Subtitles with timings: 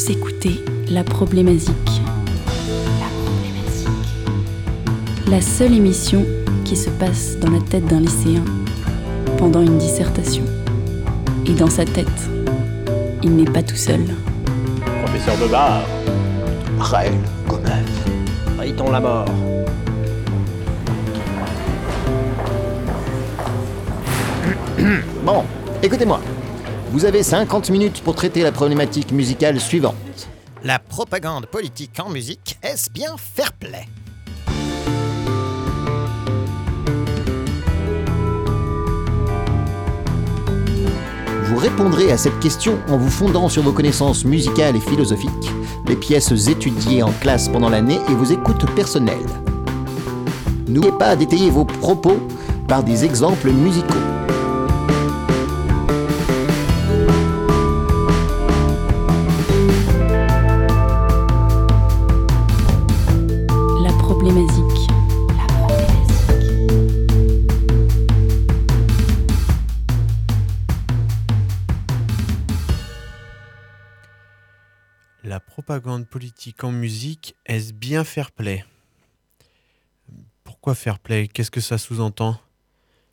[0.00, 2.00] Vous écoutez La Problématique.
[2.98, 3.88] La Problématique.
[5.26, 6.24] La seule émission
[6.64, 8.42] qui se passe dans la tête d'un lycéen
[9.36, 10.44] pendant une dissertation.
[11.44, 12.06] Et dans sa tête,
[13.22, 14.00] il n'est pas tout seul.
[15.04, 15.82] Professeur de bar.
[16.78, 17.12] Raël
[17.46, 17.84] Gomez.
[18.58, 19.26] Riton la mort.
[25.26, 25.44] Bon,
[25.82, 26.19] écoutez-moi.
[26.92, 29.94] Vous avez 50 minutes pour traiter la problématique musicale suivante.
[30.64, 33.86] La propagande politique en musique, est-ce bien fair play?
[41.44, 45.30] Vous répondrez à cette question en vous fondant sur vos connaissances musicales et philosophiques,
[45.86, 49.18] les pièces étudiées en classe pendant l'année et vos écoutes personnelles.
[50.66, 52.18] N'oubliez pas d'étayer vos propos
[52.66, 54.09] par des exemples musicaux.
[75.70, 78.64] Propagande politique en musique, est-ce bien fair play?
[80.42, 81.28] Pourquoi fair play?
[81.28, 82.40] Qu'est-ce que ça sous-entend?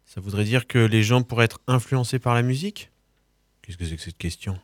[0.06, 2.90] Ça voudrait dire que les gens pourraient être influencés par la musique?
[3.62, 4.60] Qu'est-ce que c'est que cette question?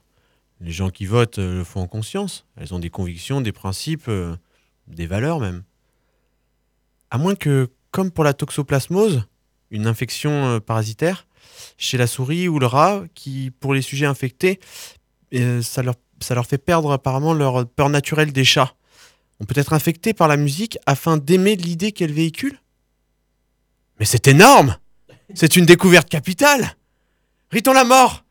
[0.59, 2.47] Les gens qui votent euh, le font en conscience.
[2.57, 4.35] Elles ont des convictions, des principes, euh,
[4.87, 5.61] des valeurs même.
[7.11, 9.27] À moins que, comme pour la toxoplasmose,
[9.69, 11.27] une infection euh, parasitaire,
[11.77, 14.59] chez la souris ou le rat, qui, pour les sujets infectés,
[15.61, 18.73] ça leur ça leur fait perdre apparemment leur peur naturelle des chats.
[19.39, 22.59] On peut être infecté par la musique afin d'aimer l'idée qu'elle véhicule?
[23.99, 24.77] Mais c'est énorme!
[25.35, 26.75] C'est une découverte capitale!
[27.51, 28.23] Riton la mort!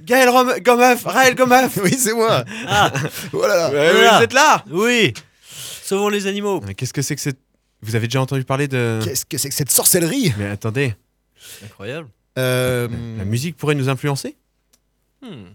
[0.00, 2.44] Gaël Rom- Gomeuf Raël Gomeuf Oui, c'est moi.
[2.66, 2.92] Ah,
[3.32, 3.36] Oh.
[3.38, 4.18] Ouais, Voilà.
[4.18, 4.64] Vous êtes là!
[4.70, 5.14] Oui!
[5.82, 6.60] Sauvons les animaux!
[6.66, 7.38] Mais qu'est-ce que c'est que cette...
[7.82, 9.00] Vous avez déjà entendu parler de...
[9.04, 10.32] Qu'est-ce que c'est que cette sorcellerie?
[10.38, 10.94] Mais attendez,
[11.64, 12.08] Incroyable.
[12.38, 14.34] Euh, la musique pourrait nous influencer?
[15.22, 15.50] Hmm,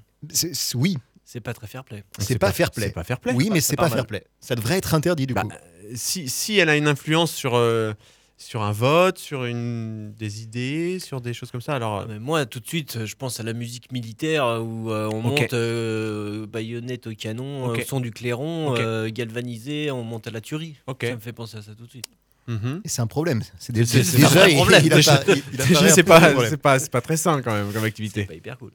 [0.75, 0.97] Oui,
[1.31, 2.03] C'est pas très fair play.
[2.17, 2.87] c'est pas fair play.
[2.87, 3.33] C'est pas fair play.
[3.35, 4.23] Oui, mais c'est c'est pas fair play.
[4.39, 5.51] Ça devrait être interdit du Bah, coup.
[5.93, 7.93] si, si elle a une influence sur, euh,
[8.35, 11.99] sur un vote, sur une, des idées, sur des choses comme ça, alors...
[11.99, 15.07] Ah, mais moi, tout de suite, je pense à la musique militaire euh, où euh,
[15.13, 17.77] on monte euh, baïonnette au canon, Ok.
[17.77, 20.77] euh, au son du clairon, euh, galvanisé, on monte à la tuerie.
[20.99, 22.05] Ça me fait penser à ça tout de suite.
[22.49, 22.81] Mhm.
[22.83, 23.41] Et C'est un problème.
[23.59, 24.81] C'est dé- C'est- dé- c'est déjà un il- problème.
[24.83, 25.03] il il
[25.91, 26.19] c'est pas,
[26.61, 28.23] pas, c'est pas très sain quand même comme C'est activité.
[28.25, 28.71] pas hyper cool.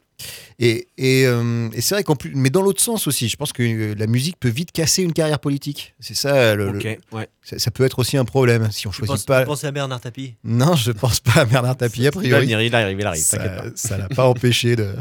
[0.59, 3.51] Et, et, euh, et c'est vrai qu'en plus, mais dans l'autre sens aussi, je pense
[3.51, 5.93] que euh, la musique peut vite casser une carrière politique.
[5.99, 7.27] C'est ça, le- le- Ok, ouais.
[7.43, 9.41] ça, ça peut être aussi un problème si on Tu choisit penses, pas.
[9.41, 10.35] tu penses à Bernard Tapie?
[10.45, 12.47] Non, je pense pas à Bernard Tapie a Il priori.
[12.47, 13.63] il arrive, il arrive, Ça pas.
[13.75, 14.95] ça l'a pas empêché de.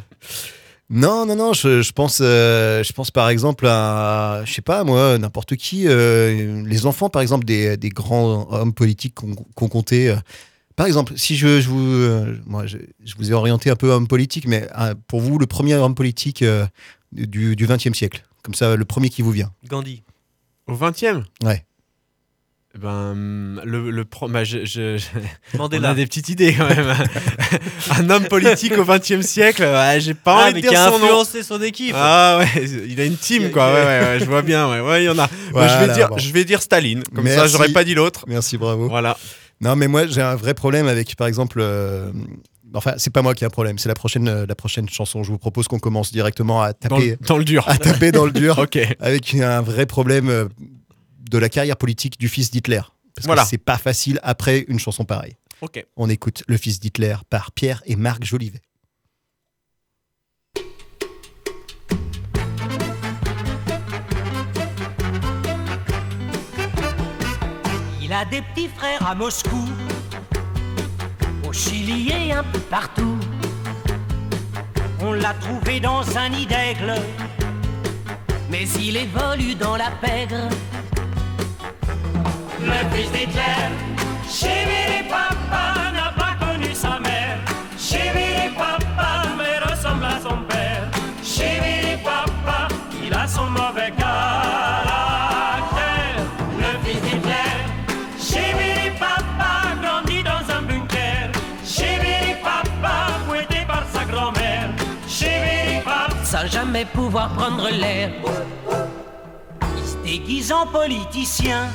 [0.90, 1.52] Non, non, non.
[1.52, 5.84] Je, je pense, euh, je pense par exemple à, je sais pas moi, n'importe qui,
[5.88, 10.08] euh, les enfants par exemple des, des grands hommes politiques qu'on comptait.
[10.08, 10.16] euh.
[10.76, 13.90] Par exemple, si je, je vous, euh, moi, je, je vous ai orienté un peu
[13.90, 16.66] homme politique, mais euh, pour vous, le premier homme politique euh,
[17.12, 19.52] du XXe siècle, comme ça, le premier qui vous vient.
[19.68, 20.02] Gandhi.
[20.66, 21.64] Au 20e Ouais.
[22.76, 25.06] Eh Ben, le, le pro- bah, je, je- je-
[25.58, 26.92] on a des petites idées quand même.
[27.98, 30.80] un homme politique au 20e siècle, ouais, j'ai pas Ah, envie mais de qui dire
[30.82, 31.04] a son nom.
[31.04, 31.94] influencé son équipe.
[31.96, 35.04] Ah ouais, il a une team quoi, ouais, ouais, ouais, je vois bien, ouais, ouais,
[35.04, 35.28] il y en a.
[35.52, 36.18] Je, vais dire, bon.
[36.18, 38.24] je vais dire Staline, comme ça j'aurais pas dit l'autre.
[38.26, 38.88] Merci, bravo.
[38.88, 39.16] Voilà.
[39.60, 41.58] Non, mais moi, j'ai un vrai problème avec, par exemple.
[41.60, 42.10] euh,
[42.76, 45.22] Enfin, c'est pas moi qui ai un problème, c'est la prochaine, euh, la prochaine chanson.
[45.22, 47.68] Je vous propose qu'on commence directement à Dans, taper, le- dans le dur.
[47.68, 48.76] à taper dans le dur ok.
[48.98, 50.46] avec un vrai problème euh,
[51.30, 52.80] de la carrière politique du fils d'Hitler.
[53.14, 53.42] Parce Voilà.
[53.42, 55.36] que c'est pas facile après une chanson pareille.
[55.96, 58.60] On écoute Le fils d'Hitler par Pierre et Marc Jolivet.
[68.02, 69.64] Il a des petits frères à Moscou,
[71.46, 73.16] au Chili et un peu partout.
[75.00, 76.94] On l'a trouvé dans un nid d'aigle,
[78.50, 80.48] mais il évolue dans la pègre.
[82.64, 83.68] Le fils d'Hitler,
[84.26, 87.38] chéri papa, n'a pas connu sa mère.
[87.78, 90.88] Chéri papa, mais ressemble à son père.
[91.22, 92.68] Chéri papa,
[93.04, 95.04] il a son mauvais caractère.
[96.58, 97.54] Le fils d'Hitler,
[98.18, 99.52] chéri papa,
[99.82, 101.30] grandit dans un bunker.
[101.66, 102.94] Chéri papa,
[103.26, 104.70] fouetté par sa grand-mère.
[105.06, 108.10] Chéri papa, sans jamais pouvoir prendre l'air.
[109.76, 111.68] Il se déguise en politicien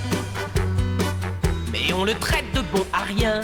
[1.80, 3.42] mais on le traite de bon à rien.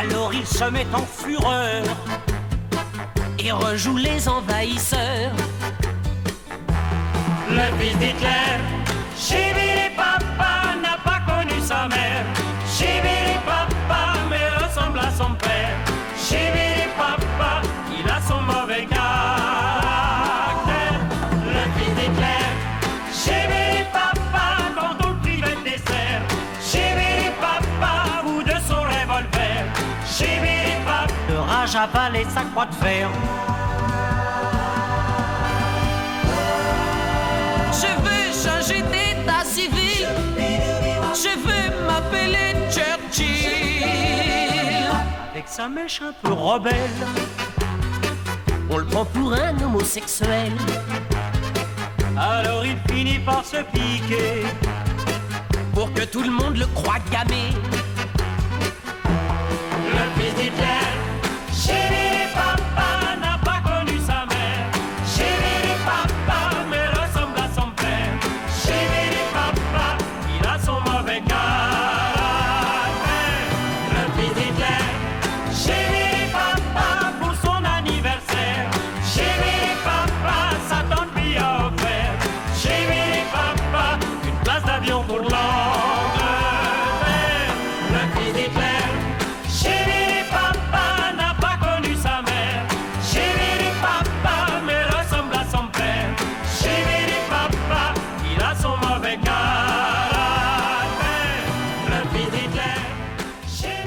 [0.00, 1.84] Alors il se met en fureur
[3.38, 5.32] et rejoue les envahisseurs.
[7.50, 8.58] le fils d'Hitler.
[9.16, 12.24] Chibiri papa n'a pas connu sa mère.
[12.66, 15.76] Chibiri papa mais ressemble à son père.
[31.76, 33.08] Avalé sa croix de fer.
[37.72, 40.08] Je veux changer d'état civil.
[41.14, 43.84] Je veux m'appeler Churchill.
[45.32, 46.74] avec sa mèche un peu rebelle.
[48.70, 50.52] On le prend pour un homosexuel.
[52.16, 54.44] Alors il finit par se piquer
[55.74, 57.54] pour que tout le monde le croie gamé.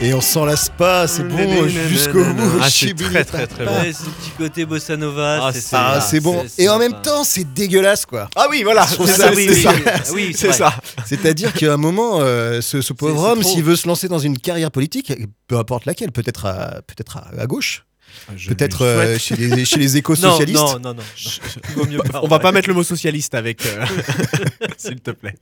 [0.04, 2.60] Et on s'en lasse pas, c'est bon jusqu'au bout.
[2.62, 3.72] Ah, c'est très, très, très bon.
[3.72, 5.46] Ouais, ce petit côté bossa nova.
[5.48, 6.44] Ah, c'est Ah, c'est bon.
[6.58, 8.30] Et en même temps, c'est dégueulasse, quoi.
[8.36, 8.86] Ah oui, voilà.
[8.86, 9.72] Ça, oui, c'est oui, ça.
[9.72, 9.82] oui.
[10.14, 10.58] Oui, c'est vrai.
[10.58, 10.74] ça.
[11.06, 14.38] C'est-à-dire qu'à un moment, euh, ce, ce pauvre homme, s'il veut se lancer dans une
[14.38, 15.14] carrière politique,
[15.48, 17.86] peu importe laquelle, peut-être à, peut-être à, à gauche,
[18.48, 20.60] peut-être euh, chez les, chez les Non, éco-socialistes.
[20.60, 21.04] non, non, non.
[21.70, 22.22] Il vaut mieux pas.
[22.24, 23.86] On va pas mettre le mot socialiste avec, euh,
[24.78, 25.36] s'il te plaît.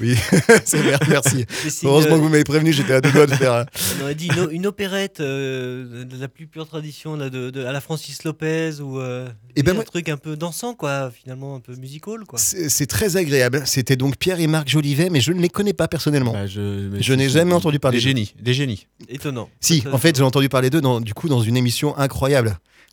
[0.00, 0.14] Oui,
[0.64, 1.44] c'est bien, merci.
[1.68, 3.52] Si, Heureusement que vous m'avez prévenu, j'étais à deux doigts de faire.
[3.52, 3.64] euh,
[4.00, 7.64] On aurait dit une, une opérette euh, de la plus pure tradition là, de, de-
[7.64, 11.10] à la Francis Lopez ou euh, Eh ben un moi- truc un peu dansant quoi,
[11.10, 12.38] finalement un peu musical quoi.
[12.38, 13.62] C'est très agréable.
[13.66, 16.32] C'était donc Pierre et Marc Jolivet, mais je ne les connais pas personnellement.
[16.32, 18.86] Bah, je n'ai jamais entendu parler Des génies, des génies.
[19.08, 19.48] Étonnant.
[19.60, 22.17] Si, en fait, j'ai entendu parler d'eux, dans- du coup, dans une émission incroyable.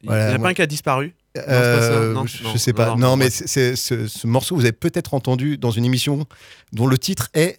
[0.04, 1.16] Il Voilà, n'y a moi- pas un qui a disparu.
[1.38, 2.14] Euh.
[2.14, 2.96] Non, je, non, sais pas.
[2.96, 3.30] non, mais ouais.
[3.32, 6.26] c'est- c'est- ce, ce morceau, vous avez peut-être entendu dans une émission
[6.74, 7.58] dont le titre est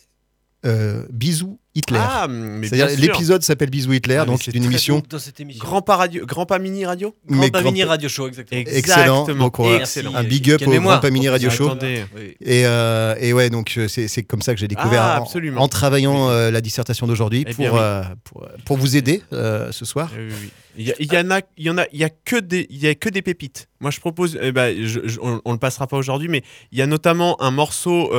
[0.67, 1.99] euh, Bisous Hitler.
[2.01, 2.27] Ah,
[2.63, 5.63] C'est-à-dire l'épisode s'appelle Bisous Hitler, Ah, donc une émission dans cette émission.
[5.65, 7.15] Grand pas radio, grand pas mini radio.
[7.29, 8.61] Grand mais pas grand- mini radio show exactement.
[8.63, 8.79] excellent.
[8.79, 9.25] Exactement.
[9.45, 10.15] Donc, on va- Excellent.
[10.15, 10.71] un big up au.
[10.71, 11.71] Grand Pas Mini Radio Show.
[11.83, 12.35] Oui.
[12.41, 15.61] Et, euh, et ouais, donc euh, c'est comme ça que j'ai découvert Ah, en- absolument.
[15.63, 17.71] en, travaillant euh, la dissertation d'aujourd'hui Eh pour, oui.
[17.75, 20.11] euh, pour, pour vous aider euh, ce soir.
[20.17, 20.51] Oui, oui.
[20.79, 22.37] Il y, a- il y en a, il y en a, il y a que
[22.37, 23.67] des, il y a que des pépites.
[23.81, 26.43] Moi, je propose, eh ben, je- je- on, on le passera pas aujourd'hui, mais
[26.73, 28.11] il y a notamment un morceau.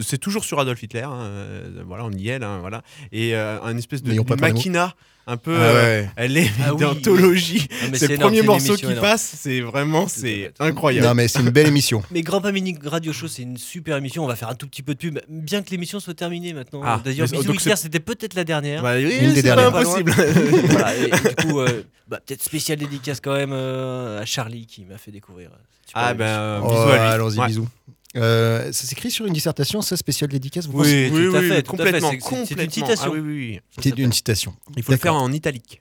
[0.00, 1.02] C'est toujours sur Adolf Hitler.
[1.02, 4.94] hein, euh, voilà, on y est là, voilà, et euh, un espèce de machina,
[5.26, 5.54] un peu.
[5.56, 6.10] Ah euh, ouais.
[6.16, 6.80] elle est Ah oui.
[6.80, 7.68] d'anthologie.
[7.90, 9.00] Mais c'est le énorme, premier morceau qui énorme.
[9.00, 9.34] passe.
[9.38, 11.06] C'est vraiment, c'est incroyable.
[11.06, 12.02] Non, mais c'est une belle émission.
[12.10, 14.24] Mais Grand Pas Mini Radio Show, c'est une super émission.
[14.24, 16.80] On va faire un tout petit peu de pub, bien que l'émission soit terminée maintenant.
[16.84, 18.82] Ah, D'ailleurs, c'était peut-être la dernière.
[18.82, 19.70] Bah, oui, Une des dernières.
[19.70, 20.10] pas impossible.
[20.12, 24.66] Voilà, et, et du coup, euh, bah, peut-être spécial dédicace quand même euh, à Charlie
[24.66, 25.50] qui m'a fait découvrir.
[25.94, 26.92] ah ben, euh, Oh, bisous lui.
[26.98, 27.46] Allons-y, Ouais.
[27.46, 27.68] bisous.
[28.16, 31.42] Euh, ça s'écrit sur une dissertation, ça, spéciale dédicace, vous Oui, pensez tout à à
[31.42, 31.66] fait.
[31.66, 32.10] complètement,
[32.46, 33.06] C'est- une citation.
[33.06, 33.60] Ah oui, oui, oui.
[33.82, 34.54] C'est une citation.
[34.76, 35.80] Il faut le faire en italique.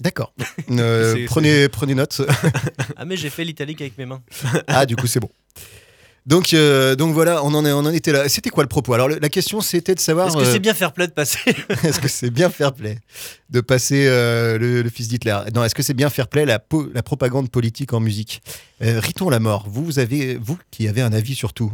[0.00, 0.32] D'accord.
[0.70, 2.22] Euh, prenez, prenez note.
[2.96, 4.22] Ah, mais j'ai fait l'italique avec mes mains.
[4.66, 5.28] ah, du coup, c'est bon.
[6.24, 8.28] Donc, euh, donc voilà, on en, est, on en était là.
[8.28, 8.94] C'était quoi le propos?
[8.94, 11.12] Alors, le- la question, c'était de savoir Est-ce que euh, c'est bien fair play de
[11.12, 11.38] passer?
[11.82, 12.98] est-ce que c'est bien fair play
[13.50, 15.36] de passer euh, le, le fils d'Hitler?
[15.54, 18.40] Non, est-ce que c'est bien fair play la, po- la propagande politique en musique?
[18.82, 21.72] Euh, Riton la mort, vous, vous avez, vous qui avez un avis sur tout,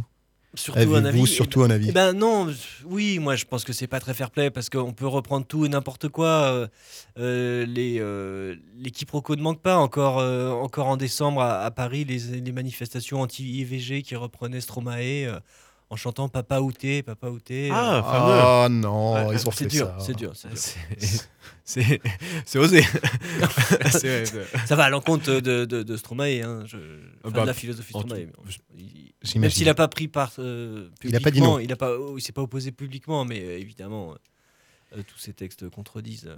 [0.55, 1.27] Surtout un avez-vous avis.
[1.27, 2.47] surtout un avis Eh ben non,
[2.85, 5.63] oui, moi je pense que c'est pas très fair play parce qu'on peut reprendre tout
[5.65, 6.27] et n'importe quoi.
[6.27, 6.67] euh,
[7.19, 9.77] euh, les, euh, les quiproquos ne manquent pas.
[9.77, 15.39] Encore, euh, encore en décembre à, à Paris, les, les manifestations anti-IVG qui reprenaient Stromae
[15.89, 17.69] en chantant Papa Outé, Papa Outé.
[17.71, 18.41] euh, Ah, fameux.
[18.43, 19.97] Oh non, Ouais, ils ont c'est fait dur, ça.
[20.05, 20.49] c'est dur, c'est
[20.99, 21.99] dur.
[22.45, 22.83] C'est- osé.
[24.65, 26.77] Ça va à l'encontre de, de, de Stromae, hein, je,
[27.23, 28.25] enfin, bah, de la philosophie Stromae.
[28.27, 29.39] tout-.
[29.39, 31.55] Même s'il n'a pas pris part euh, Il a pas dit non.
[31.55, 34.15] publiquement, Il a pas, oh, il s'est pas opposé publiquement, mais euh, évidemment,
[34.97, 36.29] euh, tous ces textes contredisent.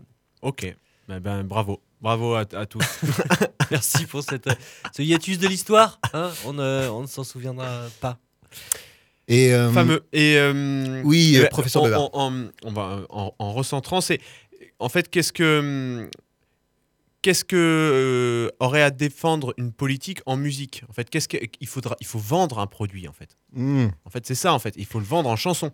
[0.42, 0.74] Ok.
[1.08, 1.82] Ben, ben, bravo.
[2.02, 2.84] Bravo à, à tous.
[3.72, 4.50] Merci pour cette,
[4.96, 6.00] ce hiatus de l'histoire.
[6.14, 6.32] hein.
[6.46, 8.18] on, ne- on ne s'en souviendra pas.
[9.28, 10.04] Et, euh, Fameux.
[10.14, 12.10] Et, euh, Oui, eh euh, ben, professeur en, Bevard.
[12.14, 14.20] en, en- en, en recentrant, c'est.
[14.80, 16.10] En fait, qu'est-ce que.
[17.22, 20.84] qu'est-ce que euh, aurait à défendre une politique en musique?
[20.90, 23.38] En fait, qu'est-ce qu'il faudra Il faut vendre un produit, en fait.
[23.54, 24.74] Hmm, En fait, c'est ça, en fait.
[24.78, 25.72] Il faut le vendre en chanson.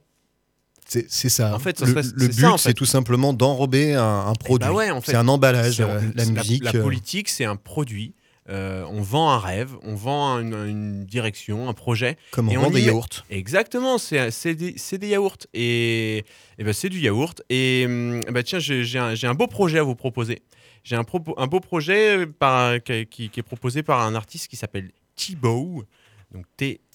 [0.85, 1.55] c'est c'est ça.
[1.55, 2.69] En fait, ça le, serait- le c'est but, en fait.
[2.69, 4.67] c'est tout simplement d'enrober un, un produit.
[4.67, 5.11] bah ouais, en fait.
[5.11, 6.63] c'est un emballage, C'est- euh, la c'est musique.
[6.63, 8.13] La, euh, politique, c'est un produit.
[8.49, 12.17] Euh, on vend un rêve, on vend une, une direction, un projet.
[12.31, 13.25] comme on et vend des yaourts.
[13.29, 15.37] Exactement, c'est des, yaourts.
[15.53, 16.19] Et,
[16.57, 17.41] et ben, c'est du yaourt.
[17.49, 20.43] Et hum, bah, tiens, j'ai un, beau projet à vous proposer.
[20.83, 25.83] J'ai un, beau projet par, qui, est proposé par un artiste qui s'appelle Thibaut,
[26.31, 26.85] donc T-B-O-W,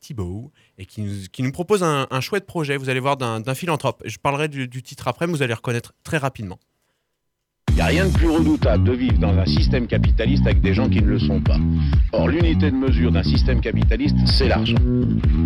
[0.00, 3.40] Thibaut, et qui nous, qui nous propose un, un chouette projet, vous allez voir, d'un
[3.40, 4.02] d'un philanthrope.
[4.06, 6.58] Je parlerai du, du titre après, mais vous allez reconnaître très rapidement.
[7.76, 10.72] Il n'y a rien de plus redoutable de vivre dans un système capitaliste avec des
[10.72, 11.58] gens qui ne le sont pas.
[12.12, 14.76] Or, l'unité de mesure d'un système capitaliste, c'est l'argent.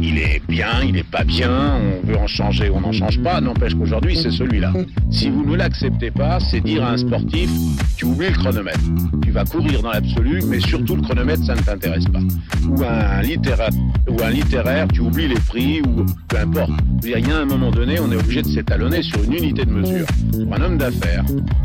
[0.00, 3.40] Il est bien, il n'est pas bien, on veut en changer, on n'en change pas,
[3.40, 4.72] n'empêche qu'aujourd'hui, c'est celui-là.
[5.10, 7.50] Si vous ne l'acceptez pas, c'est dire à un sportif,
[7.96, 8.78] tu oublies le chronomètre.
[9.24, 12.20] Tu vas courir dans l'absolu, mais surtout le chronomètre, ça ne t'intéresse pas.
[12.68, 13.70] Ou un, littéra-
[14.08, 16.70] ou un littéraire, tu oublies les prix, ou peu importe.
[17.02, 19.72] Il y a un moment donné, on est obligé de s'étalonner sur une unité de
[19.72, 20.06] mesure.
[20.44, 21.24] Pour un homme d'affaires,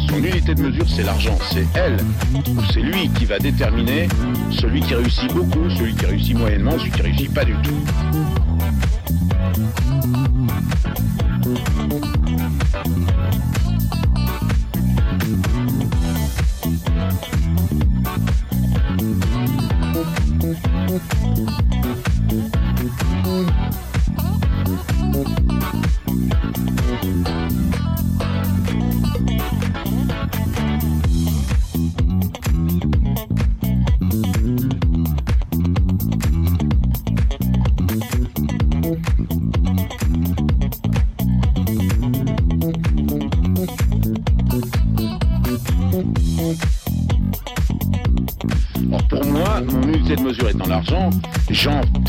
[0.10, 1.38] son unité de mesure, c'est l'argent?
[1.52, 1.98] C'est elle,
[2.34, 4.08] ou c'est lui qui va déterminer
[4.52, 7.76] celui qui réussit beaucoup, celui qui réussit moyennement, celui qui réussit pas du tout?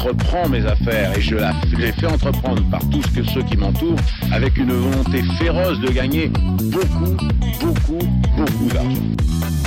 [0.07, 1.37] J'entreprends mes affaires et je
[1.77, 3.99] les fais entreprendre par tous que ceux qui m'entourent
[4.33, 7.17] avec une volonté féroce de gagner beaucoup,
[7.61, 9.66] beaucoup, beaucoup d'argent.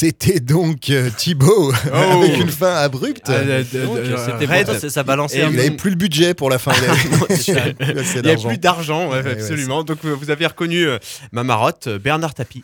[0.00, 3.24] C'était donc euh, Thibaut avec une fin abrupte.
[3.26, 6.48] Ah, euh, Donc, euh, C'était Red, bon, ça, balançait il n'avait plus le budget pour
[6.48, 6.72] la fin.
[6.72, 8.48] Il avait- avait n'y a d'argent.
[8.48, 9.84] plus d'argent, ouais, Ouais, ouais, absolument.
[9.84, 10.96] Donc vous avez reconnu euh,
[11.32, 12.62] ma marotte, euh, Bernard Tapie,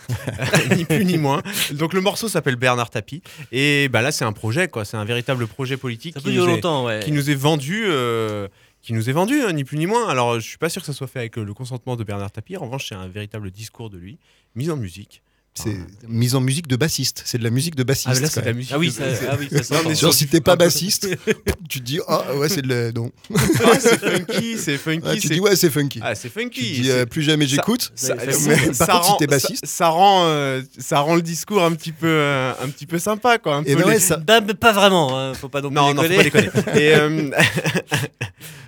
[0.74, 1.42] ni plus ni moins.
[1.72, 3.20] Donc le morceau s'appelle Bernard Tapie.
[3.52, 4.86] Et bah, là, c'est un projet, quoi.
[4.86, 7.00] C'est un véritable projet politique qui nous, est, longtemps, ouais.
[7.04, 7.84] qui nous est vendu.
[7.86, 8.48] euh,
[8.80, 10.08] qui nous est vendu, hein, ni plus ni moins.
[10.08, 12.56] Alors, je suis pas sûr que ça soit fait avec le consentement de Bernard Tapie.
[12.56, 14.16] En revanche, c'est un véritable discours de lui,
[14.54, 15.22] mis en musique.
[15.58, 15.76] C'est
[16.08, 17.22] mise en musique de bassiste.
[17.25, 18.08] C'est de la musique de bassiste.
[18.16, 18.72] Ah, là, c'est de la musique.
[18.75, 20.00] Ah oui, ça, ah oui, ça sent Non, mais fort.
[20.02, 21.08] Genre, si t'es pas bassiste,
[21.68, 22.92] tu te dis ah ouais c'est de la...
[22.92, 23.10] non.
[23.64, 25.06] Ah, c'est funky, c'est funky.
[25.06, 26.00] Ah, tu dis ouais c'est funky.
[26.02, 26.60] Ah, c'est funky.
[26.75, 27.90] tu dis euh, plus jamais j'écoute.
[27.94, 31.14] Ça, Mais par ça contre, si rend, t'es bassiste- ça, ça rend, euh, ça rend
[31.16, 33.56] le discours un petit peu, euh, un petit peu sympa, quoi.
[33.56, 35.68] Un Et peu ben ouais, les- ça- Bah, mais pas vraiment, hein, faut pas non
[35.68, 36.50] plus Non, non, faut pas déconner.
[36.54, 36.80] déconner.
[36.82, 37.30] Et, euh,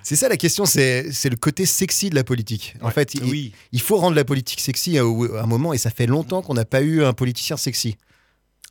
[0.03, 2.75] C'est ça la question, c'est le côté sexy de la politique.
[2.81, 2.93] En Ouais.
[2.93, 6.43] fait, il, faut rendre la politique sexy à, à un moment, et ça fait longtemps
[6.43, 7.97] qu'on n'a pas eu un politicien sexy.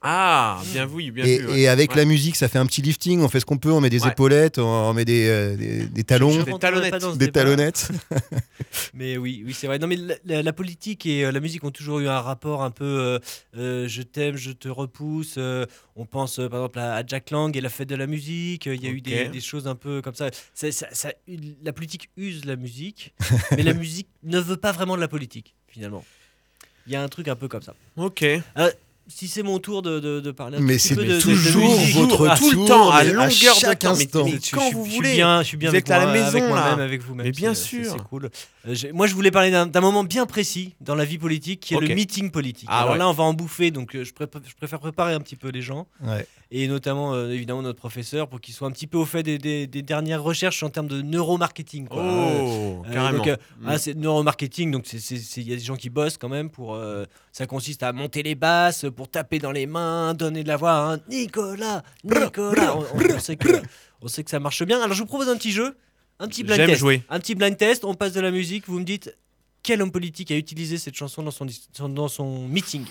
[0.10, 1.48] Ah, bien vu, bien Et, vu.
[1.48, 1.60] ouais.
[1.60, 1.98] et avec Ouais.
[1.98, 4.04] la musique, ça fait un petit lifting, on fait ce qu'on peut, on met des
[4.04, 4.10] Ouais.
[4.12, 7.92] épaulettes, on, on met des, euh, des, des talons, Des talonnettes.
[7.92, 8.08] des.
[8.94, 9.80] Mais oui, oui, c'est vrai.
[9.80, 12.64] Non, mais la, la- la politique et euh, la musique ont toujours eu un rapport
[12.64, 13.20] un peu euh,
[13.58, 15.36] euh, je t'aime, je te repousse.
[15.38, 18.08] euh, on pense euh, par exemple à, à Jack Lang et la fête de la
[18.08, 18.66] musique.
[18.68, 20.30] Il y a eu des, choses un peu comme ça.
[20.54, 21.12] Ça- ça- ça-
[21.64, 23.14] la politique use la musique,
[23.52, 26.06] mais la musique ne veut pas vraiment de la politique, finalement.
[26.86, 27.76] Il y a un truc un peu comme ça.
[27.98, 28.24] Ok.
[29.10, 31.16] Si c'est mon tour de, de- de parler un Mais petit c'est peu de, de-
[31.18, 34.04] de toujours musique, votre ah, tout le tour, temps, à longueur de chaque temps, mais-
[34.04, 34.26] instant.
[34.26, 35.14] mais quand je- vous je suis voulez.
[35.14, 36.64] bien, je suis bien Vous avec êtes à la moi- avec maison, là.
[36.74, 37.26] avec vous-même.
[37.26, 37.86] Mais bien sûr.
[37.92, 38.30] C'est cool.
[38.68, 41.80] Euh, moi, je voulais parler d'un moment bien précis dans la vie politique, qui est
[41.80, 42.68] le meeting politique.
[42.70, 42.98] Ah Alors ouais.
[43.00, 45.62] là, on va en bouffer, donc euh, je, je préfère préparer un petit peu les
[45.62, 46.28] gens, Ouais.
[46.52, 49.38] Et notamment euh, évidemment notre professeur pour qu'il soit un petit peu au fait des,
[49.38, 51.88] des- des dernières recherches en termes de neuromarketing.
[51.88, 52.02] quoi.
[52.04, 53.18] Oh, Euh, carrément.
[53.18, 53.66] donc, euh, Mm.
[53.68, 56.80] ah, c'est neuromarketing, donc il y a des gens qui bossent quand même pour.
[57.32, 60.94] ça consiste à monter les basses, pour taper dans les mains, donner de la voix.
[60.94, 61.00] hein.
[61.10, 62.76] Nicolas, Nicolas.
[62.78, 63.50] On, on- on sait que,
[64.02, 64.82] on sait que ça marche bien.
[64.82, 65.76] Alors je vous propose un petit jeu,
[66.20, 66.80] un petit blind test.
[66.80, 67.04] jouer.
[67.10, 67.84] Un petit blind test.
[67.86, 68.68] On passe de la musique.
[68.68, 69.16] Vous me dites
[69.68, 71.46] quel homme politique a utilisé cette chanson dans son,
[71.90, 72.86] dans son meeting?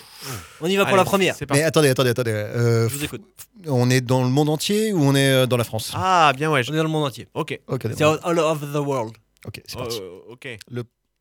[0.60, 1.34] On y va pour Allez, la première.
[1.34, 1.62] C'est parti.
[1.62, 2.32] Mais attendez, attendez, attendez.
[2.32, 3.22] euh, Je vous écoute.
[3.66, 5.92] on est dans le monde entier ou on est euh, dans la France?
[5.94, 6.62] Ah, bien ouais.
[6.62, 7.28] je- On est dans le monde entier.
[7.32, 7.58] Ok.
[7.66, 9.16] C'est all over the world.
[9.46, 9.98] Ok, c'est parti.
[10.02, 10.58] Euh, ok.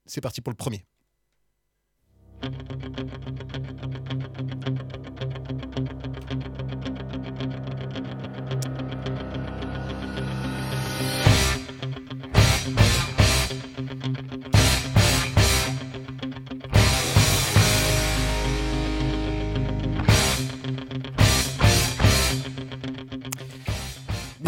[0.06, 0.84] C'est parti pour le premier.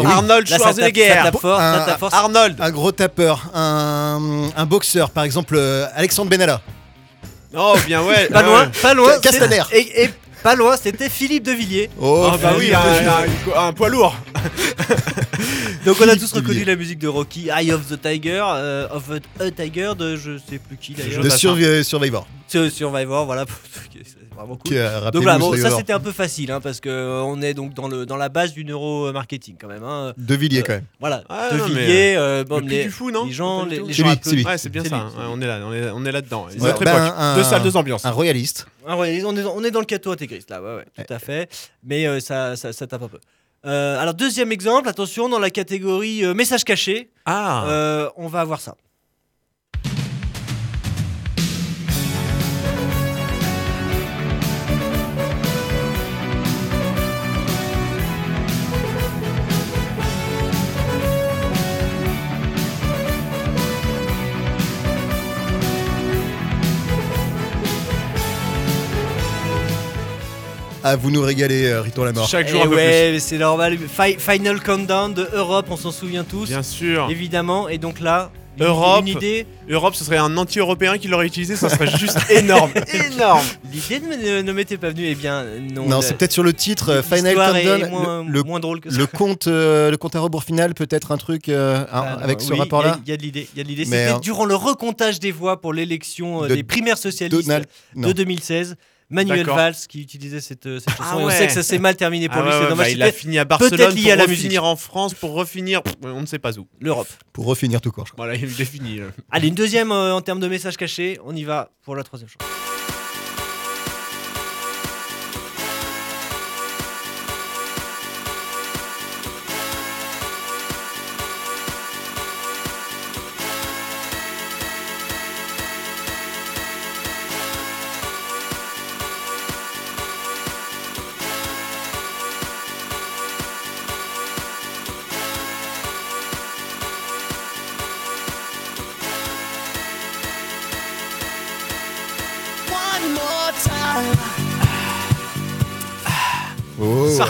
[0.06, 1.08] Arnold là, ça tape- Schwarzenegger.
[1.08, 2.14] Ça tape fort, ça Un- tape fort.
[2.14, 2.56] Arnold.
[2.60, 4.20] Un gros tapeur, un,
[4.56, 6.60] un boxeur, par exemple euh, Alexandre Benalla.
[7.56, 8.26] Oh, bien ouais.
[8.26, 9.12] Pas Ah loin, pas loin.
[9.14, 9.62] Ca- Castaner.
[9.72, 10.10] Et, et
[10.42, 11.90] pas loin, c'était Philippe de Villiers.
[12.00, 14.14] Oh, Ah bah oui, un, un- un poids lourd.
[15.84, 19.10] Donc on a tous reconnu la musique de Rocky, Eye of the Tiger, euh, of
[19.10, 21.22] a, a Tiger de je sais plus qui d'ailleurs.
[21.22, 21.28] de.
[21.30, 22.26] Survi- Survivor.
[22.46, 23.44] C'est Survivor, voilà.
[23.92, 24.76] C'est vraiment cool.
[25.12, 27.74] Donc nous, bon, ça c'était un peu facile hein, parce que euh, on est donc
[27.74, 29.82] dans le dans la base du neuromarketing quand même.
[29.82, 30.12] Hein.
[30.16, 30.84] De Villiers, quand même.
[31.00, 33.24] Voilà, Ah, de non, Villiers, euh, bon, le Puy les, du fou, non?
[33.26, 34.44] les gens, les, les C'est gens lui, un peu- c'est lui.
[34.44, 34.88] Ouais, c'est bien ça.
[34.90, 35.10] lui, hein.
[35.16, 37.76] Ouais, on est là, on est, on est Ouais, autres ben, un- Deux salles, deux
[37.76, 38.04] ambiances.
[38.04, 38.66] Un royaliste.
[38.86, 41.12] Ah ouais, on est, dans- on est dans le cateau intégriste là, ouais, ouais, tout
[41.12, 41.50] à fait.
[41.84, 43.18] Mais euh, ça, ça, ça tape un peu.
[43.66, 47.64] Euh, alors deuxième exemple, attention, dans la catégorie euh, message caché, Ah.
[47.66, 48.76] euh, on va avoir ça.
[70.84, 72.28] Ah, vous nous régalez, euh, Riton la mort.
[72.28, 73.76] Chaque Eh jour un peu ouais, c'est normal.
[73.78, 76.48] Fi- Final Countdown de Europe, on s'en souvient tous.
[76.48, 77.08] Bien sûr.
[77.10, 77.68] évidemment.
[77.68, 79.00] Et donc là, une- Europe.
[79.02, 82.70] une idée, Europe, ce serait un anti-européen qui l'aurait utilisé, ça serait juste énorme.
[83.12, 83.42] énorme.
[83.72, 85.06] l'idée ne, ne- ne m'était pas venue.
[85.08, 85.86] Eh bien, non.
[85.88, 87.90] Non, c'est peut-être sur le titre euh, Final Countdown.
[87.90, 88.96] moins, le, moins drôle que ça.
[88.98, 92.40] le compte, euh, le compte à rebours final, peut-être un truc euh, Ah, non, avec
[92.40, 92.98] ce oui, rapport-là.
[93.04, 93.48] Il y, a de l'idée.
[93.52, 93.84] il y a de l'idée.
[93.88, 97.42] Mais, C'était euh, durant le recomptage des voix pour l'élection euh, de des primaires socialistes
[97.46, 98.76] Donald- de 2016.
[99.10, 99.46] Manuel.
[99.46, 101.02] Valls qui utilisait cette, euh, cette chanson.
[101.04, 101.32] Ah Et on ouais.
[101.36, 102.48] sait que ça s'est mal terminé pour Ah lui.
[102.48, 102.86] ouais, c'est ouais, dommage.
[102.86, 104.58] bah, il a fini à Barcelone lié pour à la refinir musique.
[104.62, 106.66] en France, pour refinir, on ne sait pas où.
[106.80, 107.08] l'Europe.
[107.32, 108.26] Pour refinir tout court, je crois.
[108.26, 108.98] Voilà, il est fini.
[108.98, 109.06] là.
[109.30, 111.18] Allez, une deuxième euh, en termes de messages cachés.
[111.24, 112.46] On y va pour la troisième chanson.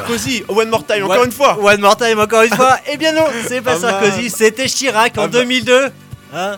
[0.09, 1.59] Sarkozy, one more time, encore une fois.
[1.61, 2.79] One more time, encore une fois.
[2.91, 3.91] Eh bien non, c'est pas Ah bah.
[4.01, 5.39] Sarkozy, c'était Chirac en Ah bah.
[5.41, 5.91] 2002.
[6.35, 6.57] Hein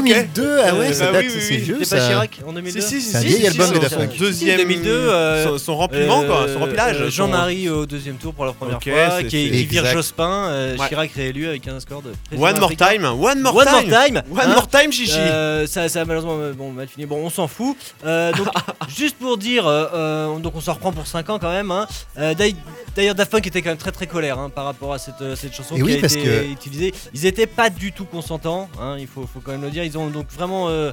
[0.00, 1.56] 2002, ah ouais, Euh, ça bah date, oui, oui, c'est oui.
[1.58, 2.06] vieux C'était pas.
[2.08, 3.96] Chirac en 2002 Si, si, si, C'est un si, vieil si, album son- de Daft
[3.96, 4.16] Punk.
[4.18, 6.98] Deuxième, 2002, euh, son, son rempliment, quoi, son Euh, remplissage.
[7.04, 9.86] son- Jean-Marie au deuxième tour pour la première Ok, fois, qui, vire.
[9.86, 10.88] Jospin, euh, Ouais.
[10.88, 12.88] Chirac réélu avec un score de One more africain.
[12.92, 13.90] time, one more One more time.
[13.90, 14.54] time, One hein.
[14.54, 15.12] more time, Chichi.
[15.66, 17.06] Ça, ça a malheureusement bon, mal fini.
[17.06, 17.76] Bon, on s'en fout.
[18.04, 18.46] Donc,
[18.96, 21.70] juste pour dire, donc on s'en reprend pour 5 ans quand même.
[21.70, 21.86] hein.
[22.94, 25.54] D'ailleurs- Daft Punk était quand même très très colère hein, par rapport à cette, cette
[25.54, 26.92] chanson qui a été utilisée.
[27.14, 29.81] Ils étaient pas du tout consentants, hein, il faut, faut quand même le dire.
[29.84, 30.92] Ils ont donc vraiment euh,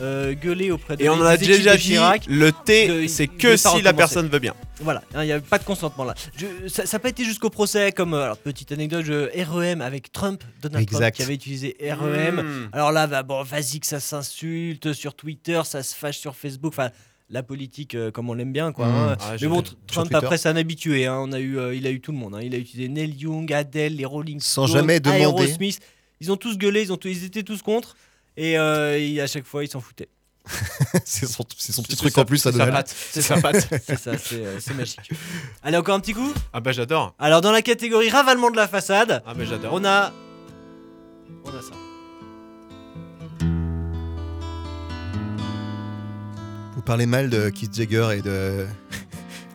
[0.00, 2.24] euh, gueulé auprès de Et on en a déjà dit, Chirac.
[2.28, 4.54] le thé, c'est que si la personne veut bien.
[4.80, 6.14] Voilà, hein, il n'y avait pas de consentement là.
[6.36, 10.12] Je- ça n'a pas été jusqu'au procès, comme euh, alors, petite anecdote, je, REM avec
[10.12, 12.36] Trump, Donald Trump qui avait utilisé REM.
[12.40, 12.68] Hmm.
[12.72, 16.72] Alors là, bah, bon, vas-y que ça s'insulte sur Twitter, ça se fâche sur Facebook.
[16.72, 16.90] Enfin,
[17.30, 18.86] la politique euh, comme on l'aime bien, quoi.
[18.86, 18.94] Mmh.
[18.94, 19.16] hein.
[19.20, 21.06] Ah, Mais je- bon, Trump après c'est un habitué.
[21.06, 21.18] hein.
[21.20, 22.36] On a eu, euh, il a eu tout le monde.
[22.36, 22.40] hein.
[22.42, 25.22] Il a utilisé Neil Young, Adele, les Rolling Sans Stones, jamais demander.
[25.22, 25.80] Aerosmith.
[26.20, 27.96] Ils ont tous gueulé, ils, ont tous- ils étaient tous contre.
[28.40, 30.08] Et, euh, et à chaque fois, ils s'en foutaient.
[31.04, 32.72] c'est son, c'est son petit C'est truc sa- en plus à c'est sa Donald.
[32.86, 32.94] patte.
[33.10, 33.68] C'est sa patte.
[33.86, 35.10] C'est ça, c'est euh, c'est magique.
[35.62, 36.32] Allez, encore un petit coup.
[36.52, 37.14] Ah bah j'adore.
[37.18, 39.72] Alors, dans la catégorie ravalement de la façade, Ah bah j'adore.
[39.74, 40.12] on a.
[41.44, 41.74] On a ça.
[46.74, 48.66] Vous parlez mal de Keith Jagger et de.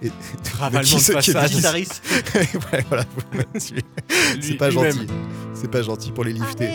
[0.01, 0.11] et-
[0.59, 1.75] Ravalement qui de se- qui- façade.
[2.35, 3.05] Ouais, voilà.
[3.57, 3.75] C'est
[4.47, 5.07] Lui- pas gentil.
[5.55, 6.69] C'est pas gentil pour les lifter.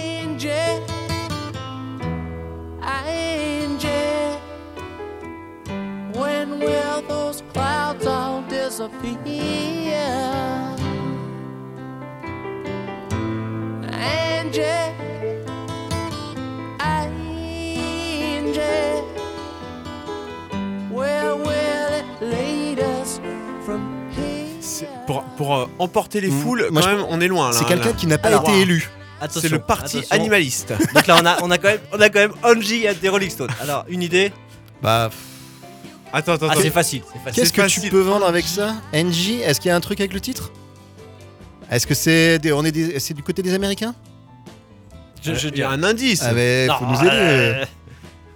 [25.37, 26.40] Pour, emporter les mmh.
[26.40, 27.52] foules, quand même, on est loin.
[27.52, 28.90] C'est quelqu'un qui n'a pas été élu.
[29.31, 30.74] C'est le parti animaliste.
[30.94, 33.50] Donc là, on a, on a quand même, on et des Rolling Stones.
[33.61, 34.33] Alors, une idée?
[34.83, 35.11] Bah,
[36.12, 36.61] Attends, attends, Ah, attends.
[36.62, 37.42] c'est facile, c'est facile.
[37.42, 37.83] qu'est-ce que facile.
[37.83, 40.51] tu peux vendre avec ça NJ, est-ce qu'il y a un truc avec le titre?
[41.71, 43.94] Est-ce que c'est des- on est des- c'est du côté des Américains?
[45.23, 45.68] Je, je Il y dirais.
[45.68, 46.23] a un indice.
[46.25, 47.11] Ah mais faut Non, nous aider.
[47.12, 47.64] euh,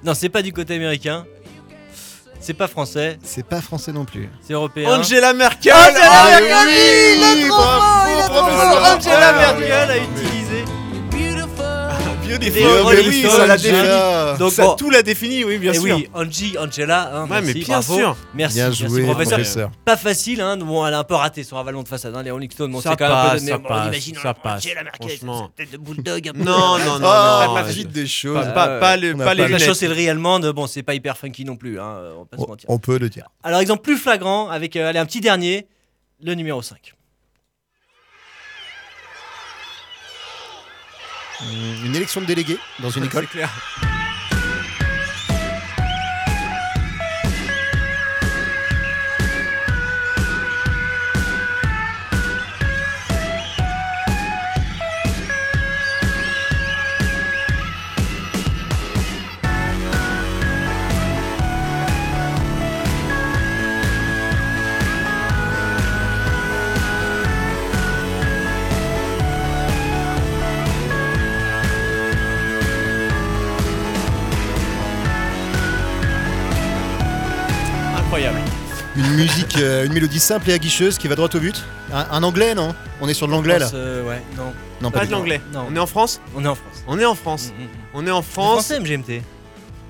[0.05, 1.25] Non, c'est pas du côté américain.
[2.41, 4.29] C'est pas français, C'est pas français non plus.
[4.43, 4.99] c'est européen.
[4.99, 6.75] Angela Merkel Angela Ah, Merkel, oui,
[7.17, 8.97] il est trop bravo, fort, il est trop bravo, fort.
[8.97, 9.61] Angela bravo.
[9.61, 10.42] Merkel a utilisé.
[12.39, 13.57] Des oui, ça l'a Angela.
[13.57, 14.39] défini.
[14.39, 15.97] Donc Ça, bon, tout l'a défini, oui, bien eh sûr.
[15.97, 17.95] oui, Angie, Angela, hein, Ouais, merci, mais bien bravo.
[17.97, 18.17] sûr.
[18.35, 19.39] Merci, Bien merci, joué, professeur.
[19.39, 19.71] professeur.
[19.85, 20.57] Pas facile, hein.
[20.57, 22.73] Bon, elle a un peu raté son avalon de façade, hein, les Rolling Stones.
[22.73, 24.83] Bon, Ça c'est quand même un peu passe, de- ça passe, imagine, ça passe, Angela
[24.85, 25.51] Merkel, franchement.
[25.59, 26.39] cette tête de bulldog un peu.
[26.43, 28.45] Non, non, non, la non, vite des choses.
[28.47, 31.57] Pas, pas, pas les, pas pas La chancellerie allemande, bon, c'est pas hyper funky non
[31.57, 32.71] plus, hein, on va pas se On, mentir.
[32.71, 33.29] on peut le dire.
[33.43, 35.67] Alors, exemple plus flagrant, avec euh, allez, un petit dernier,
[36.23, 36.95] le numéro 5.
[41.85, 43.27] Une élection de délégués dans une école.
[43.27, 43.51] Clair.
[79.59, 81.63] Euh, une mélodie simple et aguicheuse qui va droit au but.
[81.93, 82.75] Un, un anglais, non?
[83.01, 85.41] On est sur de l'anglais là Euh, ouais, non, Non, Pas de l'anglais.
[85.53, 85.67] Non.
[85.71, 86.21] On est en France?
[86.35, 86.85] On est en France.
[86.87, 87.53] On est en France.
[87.59, 87.69] Mm, mm, mm.
[87.95, 88.67] On est en France.
[88.67, 89.23] Français MGMT.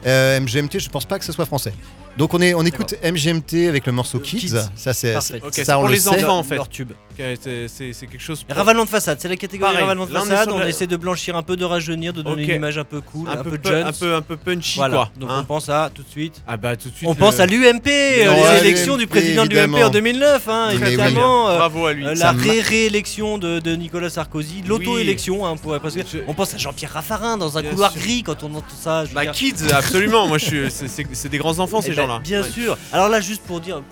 [0.06, 1.72] Euh, MGMT, je pense pas que ce soit français.
[2.18, 4.38] Donc on, est, on écoute MGMT avec le morceau Kids.
[4.38, 4.56] Kids.
[4.76, 5.18] Ça c'est
[5.64, 6.08] ça on pour le les sait.
[6.10, 6.56] enfants en fait.
[6.56, 6.92] Leur tube.
[7.16, 8.42] C'est- quelque chose.
[8.44, 10.50] pour- Ravalement de façade, c'est la catégorie Pareil, ravalement de on façade.
[10.50, 13.28] On, essaie de blanchir un peu, de rajeunir, de donner une image un peu cool,
[13.28, 13.86] un, un, peu, peu, pu- jeune.
[13.86, 14.94] un peu un peu punchy Voilà.
[14.94, 15.10] quoi.
[15.18, 15.38] Donc hein.
[15.40, 16.42] on pense à tout de suite.
[16.46, 17.08] Ah bah tout de suite.
[17.08, 20.68] On le- pense à l'UMP, euh, les élections du président de l'UMP en 2009, hein,
[20.72, 20.80] oui.
[20.86, 21.48] évidemment.
[21.50, 22.06] euh, Bravo à lui.
[22.06, 26.54] euh, la ré-réélection de, de Nicolas Sarkozy, l'auto-élection, hein, pour- parce que Je- on pense
[26.54, 28.00] à Jean-Pierre Raffarin dans un Bien couloir sûr.
[28.00, 29.04] gris quand on entend ça.
[29.14, 30.26] Bah kids, absolument.
[30.28, 30.70] Moi je suis.
[30.70, 32.20] c'est- des grands enfants Eh ces ben, gens-là.
[32.22, 32.76] Bien sûr.
[32.92, 33.82] Alors là, juste pour dire,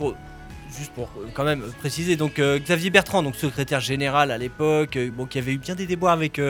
[0.80, 4.96] juste pour euh, quand même préciser, donc euh, Xavier Bertrand, donc secrétaire général à l'époque,
[4.96, 6.40] euh, bon, qui avait eu bien des déboires avec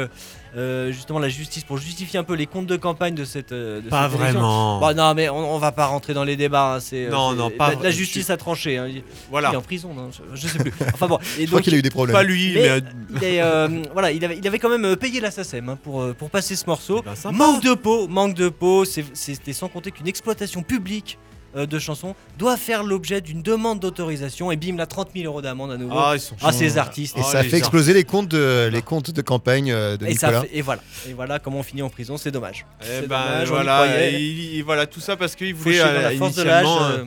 [0.90, 3.52] justement la justice pour justifier un peu les comptes de campagne de cette.
[3.52, 4.80] euh, de Pas cette vraiment.
[4.80, 6.74] Bon, non, mais on, on va pas rentrer dans les débats.
[6.76, 8.76] hein, c'est, Non, c'est- non, pas La, la justice a tranché.
[8.78, 8.86] hein.
[8.88, 9.52] Il, il Voilà.
[9.52, 10.72] est en prison, non je, je sais plus.
[10.94, 11.18] Enfin bon.
[11.38, 12.14] Et Je crois donc, qu'il a eu des problèmes.
[12.14, 13.18] Pas lui, mais mais.
[13.20, 16.14] il, est, euh, voilà, il, avait, il avait quand même payé la SACEM hein, pour,
[16.14, 17.02] pour passer ce morceau.
[17.02, 17.36] ben, sympa.
[17.36, 21.18] Manque de peau, manque de peau, c'est- c'était sans compter qu'une exploitation publique
[21.56, 25.42] euh, de chansons doit faire l'objet d'une demande d'autorisation et bim, la 30 000 euros
[25.42, 25.96] d'amende à nouveau.
[25.98, 27.16] Ah, ils sont Ah, ces artistes.
[27.18, 30.14] Et Oh, ça fait exploser les comptes de, les comptes de campagne euh, de et,
[30.14, 30.42] ça Nicolas.
[30.46, 32.64] fait- et voilà, et voilà comment on finit en prison, c'est dommage.
[32.82, 36.08] Eh C'est ben dommage, voilà, et, et voilà tout ça parce qu'il voulait dans la
[36.10, 37.04] euh, force de l'âge, euh,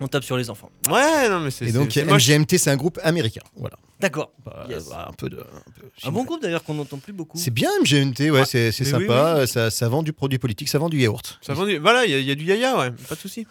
[0.00, 0.70] on tape sur les enfants.
[0.90, 1.66] Ouais, non mais c'est.
[1.66, 1.94] Et donc.
[1.96, 3.42] MGMT, c'est un groupe américain.
[3.56, 3.76] Voilà.
[4.02, 4.32] D'accord.
[4.44, 4.88] Bah, Yes.
[4.90, 5.38] bah, un peu de.
[5.38, 7.38] un peu- Un bon groupe d'ailleurs qu'on n'entend plus beaucoup.
[7.38, 9.46] C'est bien MGMT, ouais, c'est c'est Mais oui, sympa.
[9.46, 11.38] Ça, ça vend du produit politique, ça vend du yaourt.
[11.40, 13.20] Ça vend du- Voilà, il y, a- il y a du yaya, ouais, pas de
[13.20, 13.46] souci.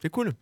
[0.00, 0.32] C'est cool.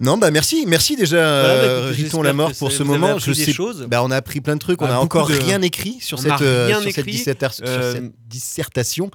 [0.00, 3.18] Non, bah merci, merci déjà, Voilà, bah, euh, Riton Lamort que pour ce moment.
[3.18, 3.52] Je sais,
[3.88, 4.80] bah, on a appris plein de trucs.
[4.80, 8.12] On a beaucoup encore de- rien écrit sur On cette, euh, rien sur Euh, cette
[8.28, 9.10] dissertation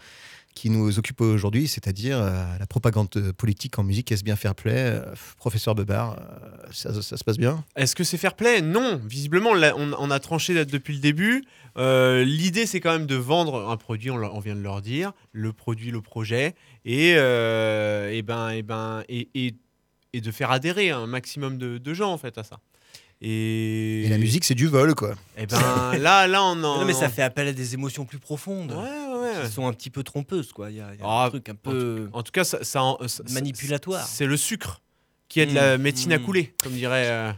[0.56, 4.12] qui nous occupe aujourd'hui, c'est-à-dire euh, la propagande euh, politique en musique.
[4.12, 5.02] Est-ce bien fair play Euh,
[5.38, 7.64] Professeur Bebar, euh, ça, ça se passe bien?
[7.76, 8.62] Est-ce que c'est fair play?
[8.62, 11.44] Non, visiblement, là, on, on a tranché là depuis le début.
[11.78, 15.54] Euh, L'idée, c'est quand même de vendre un produit, on, vient de leur dire, le
[15.54, 16.54] produit, le projet,
[16.86, 19.56] et, euh, et, ben, et, ben, et, et,
[20.14, 22.60] et de faire adhérer un maximum de, de gens en fait à ça.
[23.22, 25.14] Et, Et la musique, c'est du vol, quoi.
[25.38, 25.58] Et ben
[25.98, 26.80] là, là, on en.
[26.80, 28.72] Non, mais ça fait appel à des émotions plus profondes.
[28.72, 29.46] Ouais, ouais, ouais.
[29.48, 30.70] Qui sont un petit peu trompeuses, quoi.
[30.72, 32.10] Il y a, il y a Ah, un truc un peu.
[32.14, 34.06] En tout cas, ça, ça, en- ça- ça- Manipulatoire.
[34.08, 34.82] C'est le sucre
[35.30, 36.24] qui aide la Mm, médecine à mm.
[36.24, 37.32] couler, comme dirait euh,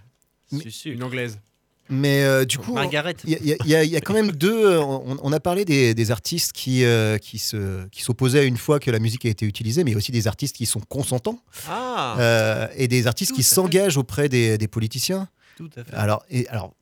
[0.85, 1.39] une anglaise.
[1.87, 3.15] Mais euh, du coup, Margaret.
[3.25, 4.65] il y, a- il y a- il y a- il y a quand même deux.
[4.71, 8.57] euh, On, on a parlé des, des artistes qui, euh, qui se- qui s'opposaient une
[8.57, 12.15] fois que la musique a été utilisée, mais aussi des artistes qui sont consentants Ah
[12.19, 15.29] euh, et des artistes qui s'engagent auprès des, des politiciens.
[15.57, 15.93] Tout à fait.
[15.93, 16.73] Alors, et, alors,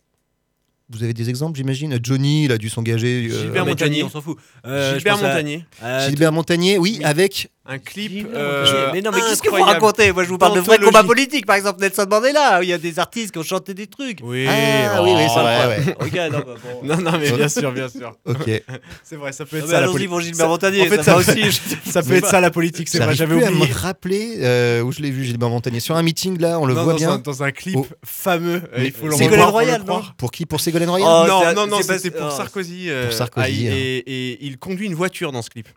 [0.89, 1.97] vous avez des exemples, j'imagine?
[2.03, 3.27] Johnny, il a dû s'engager.
[3.31, 4.03] euh, Gilbert Montagnier.
[4.03, 4.37] On s'en fout.
[4.65, 5.65] Euh, Gilbert Montagnier.
[5.81, 7.05] à- Gilbert Montagnier, oui, Oui.
[7.05, 8.27] avec Un clip.
[8.33, 11.03] Euh, mais non, mais qu'est-ce que vous racontez Moi, je vous parle de vrais combats
[11.05, 11.45] politiques.
[11.45, 14.19] Par exemple, Nelson Mandela, où il y a des artistes qui ont chanté des trucs.
[14.21, 15.03] Oui, Ah, oh.
[15.05, 15.95] oui, oui, c'est vrai, ouais.
[16.01, 16.79] Ok, non, bah, bon.
[16.83, 18.11] Non, non, mais bien sûr, bien sûr.
[18.25, 18.49] Ok.
[19.05, 20.09] C'est vrai, ça peut Non, être mais ça la Allons-y, politique.
[20.09, 20.81] pour Gilbert Montagnier.
[20.81, 23.49] En fait, ça ça, aussi, ça peut être ça la politique, c'est vrai, j'avais oublié.
[23.69, 25.79] me rappeler euh, où je l'ai vu Gilbert Montagnier.
[25.79, 27.17] Sur un meeting là, on le Non, voit bien.
[27.19, 27.87] Dans un clip Oh.
[28.03, 31.41] fameux, euh, il faut le Ségolène Royal, non Pour qui Pour Ségolène Royal Oh, non,
[31.43, 32.89] c'est- non, non, c'est pas- c'était pour oh, Sarkozy.
[32.89, 33.75] euh, Pour Sarkozy, ah, hein.
[33.77, 35.69] et, et il conduit une voiture dans ce clip.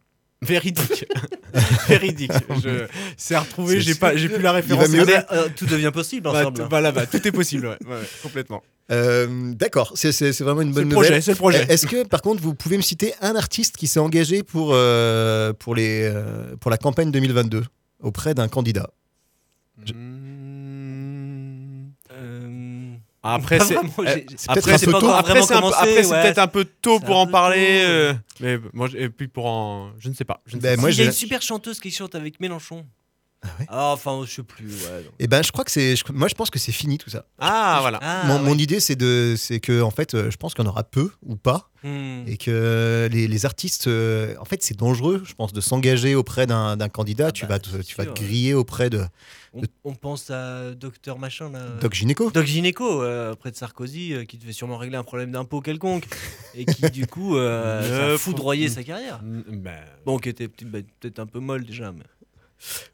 [0.43, 1.07] Véridique.
[1.89, 2.33] Véridique.
[2.63, 2.87] Je...
[3.17, 4.89] C'est à retrouver, C'est j'ai pas, j'ai plus la référence.
[4.91, 5.07] Mieux.
[5.33, 6.67] Euh, tout devient possible bah, ensemble.
[6.69, 8.63] voilà, bah, tout est possible, ouais, ouais, ouais, complètement.
[8.93, 11.09] Euh, D'accord, c'est vraiment une bonne le nouvelle.
[11.09, 11.63] projet, c'est le projet.
[11.63, 14.71] Euh, Est-ce que par contre vous pouvez me citer un artiste qui s'est engagé pour,
[14.75, 16.13] euh, pour, les,
[16.61, 17.65] pour la campagne 2022
[18.01, 18.91] auprès d'un candidat?
[19.79, 19.93] Mmh.
[22.13, 23.16] Euh, Après, pas c'est vraiment, euh, j'ai- c'est après, peut-être un c'est peu pas tôt.
[23.16, 23.75] encore- Après, Après, c'est un peu- après, c'est
[26.09, 27.57] peut-être un peu tôt C'est pour un en parler.
[27.85, 27.91] tôt.
[27.91, 30.41] euh, mais moi, je- et puis pour en, je ne sais pas.
[30.47, 30.81] Je ne sais Ben, pas.
[30.83, 32.85] moi, il y a j'ai- une super chanteuse qui chante avec Mélenchon.
[33.69, 34.67] Ah ouais enfin, je sais plus.
[34.67, 35.09] Ouais.
[35.19, 35.95] Eh ben, je crois que c'est.
[36.13, 37.25] Moi, je pense que c'est fini tout ça.
[37.39, 37.99] Ah voilà.
[38.03, 38.41] Ah, mon, ouais.
[38.43, 40.85] mon idée, c'est de, c'est que en fait, euh, je pense qu'il y en aura
[40.85, 42.25] peu ou pas, Hmm.
[42.27, 46.47] et que les, les artistes, euh, en fait, c'est dangereux, je pense, de s'engager auprès
[46.47, 47.27] d'un d'un candidat.
[47.29, 49.03] Ah tu bah, vas, te, tu vas te griller auprès de
[49.53, 51.61] On, on pense à Docteur Machin là.
[51.81, 52.31] Doc Gynéco.
[52.33, 56.07] Doc Gynéco, euh, auprès de Sarkozy, euh, qui devait sûrement régler un problème d'impôt quelconque,
[56.55, 59.21] et qui du coup euh, a foudroyé sa carrière.
[59.23, 62.05] Mm, ben, Bon, qui était bah, peut-être un peu molle déjà, mais.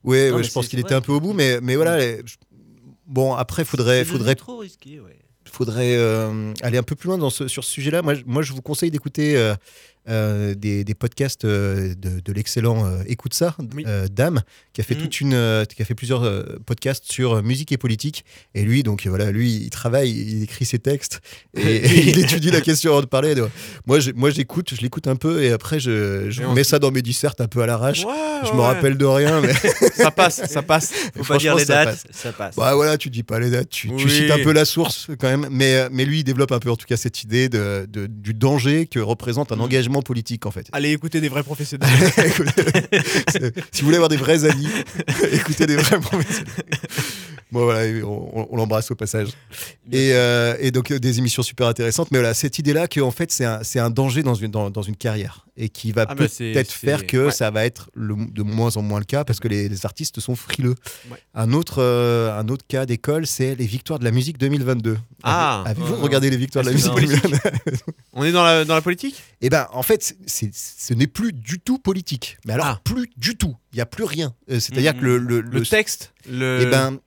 [0.05, 2.01] Ouais, Non, ouais, je pense qu'il était un peu au bout, mais, mais voilà.
[2.01, 2.37] je-
[3.07, 5.18] Bon, après, faudrait, faudrait trop risqué, ouais.
[5.44, 8.01] faudrait euh, aller un peu plus loin dans ce, sur ce sujet-là.
[8.01, 9.55] Moi, je- moi, je vous conseille d'écouter euh,
[10.08, 13.84] euh, des, des podcasts euh, de, de l'excellent euh, Écoute ça, Oui.
[13.86, 14.98] euh, Dame, qui a fait Mm.
[14.98, 16.22] toute une, qui a fait plusieurs
[16.66, 18.24] podcasts sur musique et politique.
[18.54, 21.20] Et lui, donc voilà, lui, il travaille, il écrit ses textes
[21.56, 23.34] et, et il étudie la question avant de parler.
[23.34, 23.50] Donc,
[23.86, 27.02] moi, moi, j'écoute, je l'écoute un peu et après, je, je mets ça dans mes
[27.02, 28.00] dissertes un peu à l'arrache.
[28.44, 28.64] Je me ouais.
[28.64, 29.52] rappelle de rien, mais
[29.94, 30.92] Ça passe, ça passe.
[31.16, 32.04] Faut pas dire les ça dates, passe.
[32.12, 32.56] ça passe.
[32.56, 35.28] Bah voilà, tu dis pas les dates, tu, tu cites un peu la source quand
[35.28, 38.06] même, mais, mais lui il développe un peu en tout cas cette idée de, de-
[38.06, 39.60] du danger que représente un Mm.
[39.92, 40.66] Engagement politique en fait.
[40.72, 41.88] Allez écouter des vrais professionnels.
[43.72, 44.68] Si vous voulez avoir des vrais amis,
[45.33, 46.46] écoutez des vrais professionnels.
[47.52, 49.28] Bon voilà, on, l'embrasse au passage.
[49.92, 53.30] Et, euh, et donc euh, des émissions super intéressantes, mais voilà, cette idée-là qu'en fait
[53.30, 56.72] c'est un, un danger dans une, dans, dans une carrière et qui va Ah peut-être
[56.72, 57.30] faire que ouais.
[57.30, 60.18] ça va être le- de moins en moins le cas parce que les, les artistes
[60.18, 60.76] sont frileux.
[61.10, 61.18] Ouais.
[61.34, 64.96] Un, autre, euh, un autre cas d'école, c'est les victoires de la musique 2022.
[65.22, 65.62] Ah.
[65.66, 67.78] Avez-vous regardé les victoires de la musique que c'est 2022
[68.14, 69.22] On est dans la, dans la politique?
[69.42, 72.38] Eh ben, en fait, c'est, ce n'est plus du tout politique.
[72.46, 72.80] Mais alors, Ah.
[72.82, 73.54] plus du tout.
[73.72, 74.34] Il n'y a plus rien.
[74.48, 75.00] C'est-à-dire Mhm.
[75.00, 76.60] que le, le, Le le- texte le...
[76.62, 76.98] eh ben,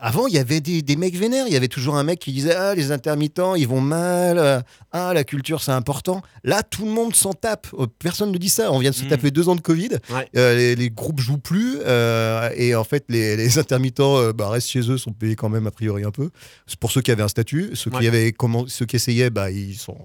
[0.00, 1.46] avant, il y avait des, des mecs vénères.
[1.46, 4.38] Il y avait toujours un mec qui disait Ah, les intermittents, ils vont mal.
[4.38, 4.60] euh,
[4.92, 6.22] Ah, la culture, c'est important.
[6.44, 7.66] Là, tout le monde s'en tape.
[7.78, 8.72] Euh, Personne ne dit ça.
[8.72, 9.08] On vient de se Mhm.
[9.10, 9.90] taper deux ans de Covid.
[10.10, 10.28] Ouais.
[10.36, 11.78] Euh, les, les groupes jouent plus.
[11.84, 15.48] euh, et en fait, les, les intermittents euh, bah, restent chez eux, sont payés quand
[15.48, 16.30] même, a priori, un peu.
[16.66, 17.70] C'est pour ceux qui avaient un statut.
[17.74, 19.96] Ceux, qui, avaient, comment, ceux qui essayaient, bah, ils sont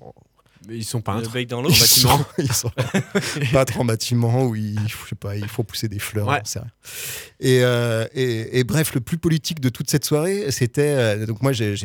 [0.67, 1.31] Mais Ils sont Le peintres.
[1.31, 1.69] bec dans l'eau.
[1.69, 2.17] ils bâtiment.
[2.17, 2.71] sont, ils sont
[3.51, 6.41] peintres en bâtiment où il, je sais pas, il faut pousser des fleurs, Ouais.
[6.53, 6.63] rien.
[7.39, 11.41] Et, euh, et, et bref, le plus politique de toute cette soirée, c'était euh, donc
[11.41, 11.75] moi j'ai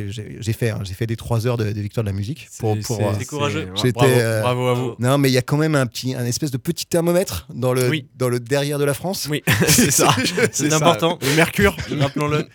[0.53, 3.01] fait hein, j'ai fait des trois heures de, des victoires de la musique pour, pour
[3.01, 3.69] euh, courageux.
[3.95, 4.95] Bravo, euh, bravo à vous.
[5.01, 7.73] non mais il y a quand même un petit un espèce de petit thermomètre dans
[7.73, 8.07] le Oui.
[8.17, 10.15] dans le derrière de la France Oui, c'est ça.
[10.53, 10.77] C'est ça.
[10.77, 11.19] important.
[11.23, 11.77] Le mercure.
[11.99, 12.47] Rappelons-le.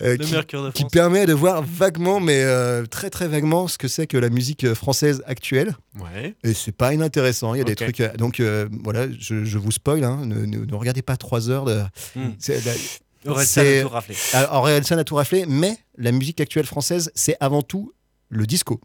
[0.00, 0.92] Le qui, Mercure de qui France.
[0.92, 2.44] permet de voir vaguement mais
[2.90, 5.53] très très vaguement ce que c'est que la musique française actuelle
[6.00, 6.34] Ouais.
[6.44, 7.54] Et c'est pas inintéressant.
[7.54, 8.00] Il y a des trucs.
[8.00, 10.04] euh, Donc euh, voilà, je, je vous spoil.
[10.04, 11.82] hein, ne, ne- ne regardez pas trois heures de.
[12.16, 12.30] Hmm.
[12.38, 14.14] c'est- la- Aurel c'est- San a tout raflé.
[14.34, 17.92] Alors, en réalité, ça a tout raflé, mais la musique actuelle française, c'est avant tout
[18.28, 18.80] le disco.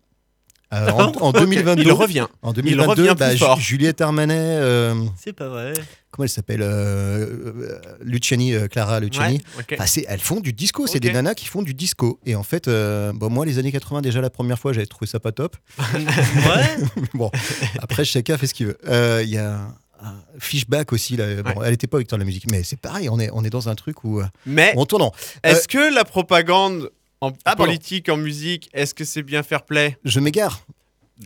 [0.74, 2.28] Euh, en, en 2022, Il revient.
[2.42, 3.60] en 2022 revient plus bah, fort.
[3.60, 5.74] Juliette Armanet, euh, C'est pas vrai.
[6.12, 9.36] comment elle s'appelle euh, Luciani, euh, Clara Luciani.
[9.38, 9.74] Ouais, ok.
[9.74, 12.20] Enfin, c'est- elles font du disco, c'est des nanas qui font du disco.
[12.26, 15.08] Et en fait, euh, bon, moi, les années 80, déjà la première fois, j'avais trouvé
[15.08, 15.56] ça pas top.
[15.94, 16.78] Ouais.
[17.14, 17.32] bon,
[17.80, 18.78] après, chacun fait ce qu'il veut.
[18.88, 19.60] Euh, Il y a
[20.02, 21.42] un Fishback aussi, là.
[21.44, 23.50] Bon, elle était pas victoire de la musique, mais c'est pareil, on est, on est
[23.50, 24.22] dans un truc où.
[24.46, 25.12] Mais on tourne en-
[25.44, 26.90] est-ce que la propagande
[27.22, 27.66] en Ah, pardon.
[27.66, 29.98] politique, en musique, est-ce que c'est bien fair play?
[30.04, 30.66] Je m'égare.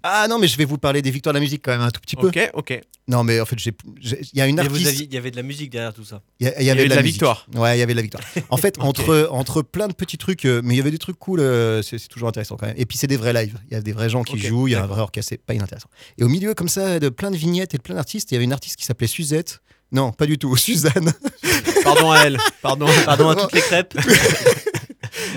[0.01, 1.91] Ah non, mais je vais vous parler des victoires de la musique quand même un
[1.91, 2.27] tout petit peu.
[2.27, 2.81] Ok, ok.
[3.07, 3.73] Non, mais en fait, il
[4.33, 4.87] y a une artiste.
[4.87, 6.21] aviez- Il y avait de la musique derrière tout ça.
[6.39, 7.45] Il y, avait de la, victoire.
[7.53, 8.23] Ouais, il y avait de la victoire.
[8.49, 11.19] En fait, entre, entre plein de petits trucs, euh, mais il y avait des trucs
[11.19, 12.75] cool, euh, c'est toujours intéressant quand même.
[12.77, 13.59] Et puis, c'est des vrais lives.
[13.69, 15.37] Il y a des vrais gens qui jouent, il y a un vrai orchestre, c'est
[15.45, 15.89] pas inintéressant.
[16.17, 18.37] Et au milieu, comme ça, de plein de vignettes et de plein d'artistes, il y
[18.37, 19.59] avait une artiste qui s'appelait Suzette.
[19.91, 21.13] Non, pas du tout, Suzanne.
[21.83, 22.39] Pardon à elle.
[22.63, 22.87] Pardon.
[23.05, 23.95] Pardon à toutes les crêpes.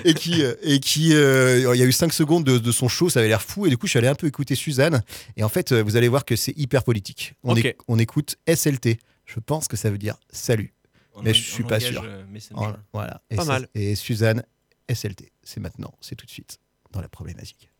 [0.05, 2.89] Et qui, euh, et qui euh, il y a eu 5 secondes de, de son
[2.89, 3.67] show, ça avait l'air fou.
[3.67, 5.03] Et du coup, je suis allé un peu écouter Suzanne.
[5.37, 7.35] Et en fait, euh, vous allez voir que c'est hyper politique.
[7.45, 7.59] On, Ok.
[7.59, 8.99] éc- on écoute SLT.
[9.25, 10.73] Je pense que ça veut dire salut.
[11.15, 12.05] En Mais lang- je suis en pas sûr.
[12.93, 13.23] Voilà.
[13.31, 13.69] Et Pas mal.
[13.75, 14.43] Et Suzanne,
[14.89, 15.33] SLT.
[15.43, 16.59] C'est maintenant, c'est tout de suite
[16.93, 17.71] dans la problématique.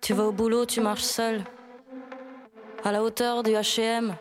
[0.00, 1.42] Tu vas au boulot, tu marches seul.
[2.84, 4.14] À la hauteur du HM,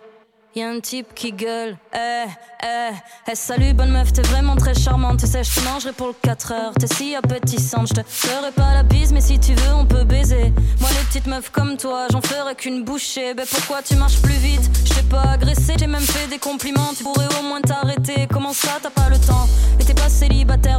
[0.55, 1.77] y a un type qui gueule.
[1.93, 2.25] Eh,
[2.63, 2.91] eh,
[3.29, 5.19] eh, salut, bonne meuf, t'es vraiment très charmante.
[5.19, 6.73] Tu sais, je te mangerai pour le 4 heures.
[6.79, 10.05] T'es si appétissante, je te ferai pas la bise, mais si tu veux, on peut
[10.05, 10.53] baiser.
[10.79, 13.33] Moi, les petites meufs comme toi, j'en ferai qu'une bouchée.
[13.33, 14.69] Ben pourquoi tu marches plus vite?
[14.85, 16.93] Je t'ai pas agressé, j'ai même fait des compliments.
[16.97, 18.27] Tu pourrais au moins t'arrêter.
[18.31, 19.47] Comment ça, t'as pas le temps?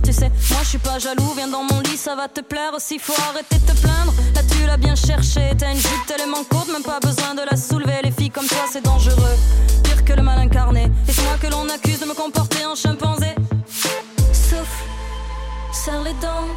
[0.03, 0.31] Tu sais.
[0.51, 2.99] Moi, je suis pas jaloux, viens dans mon lit, ça va te plaire aussi.
[2.99, 4.13] Faut arrêter de te plaindre.
[4.35, 5.53] Là, tu l'as bien cherché.
[5.59, 8.01] T'as une jupe tellement courte, même pas besoin de la soulever.
[8.03, 9.37] Les filles comme toi, c'est dangereux.
[9.85, 10.91] Pire que le mal incarné.
[11.09, 13.35] Et c'est moi que l'on accuse de me comporter en chimpanzé.
[14.33, 14.85] Souffle,
[15.73, 16.49] serre les dents,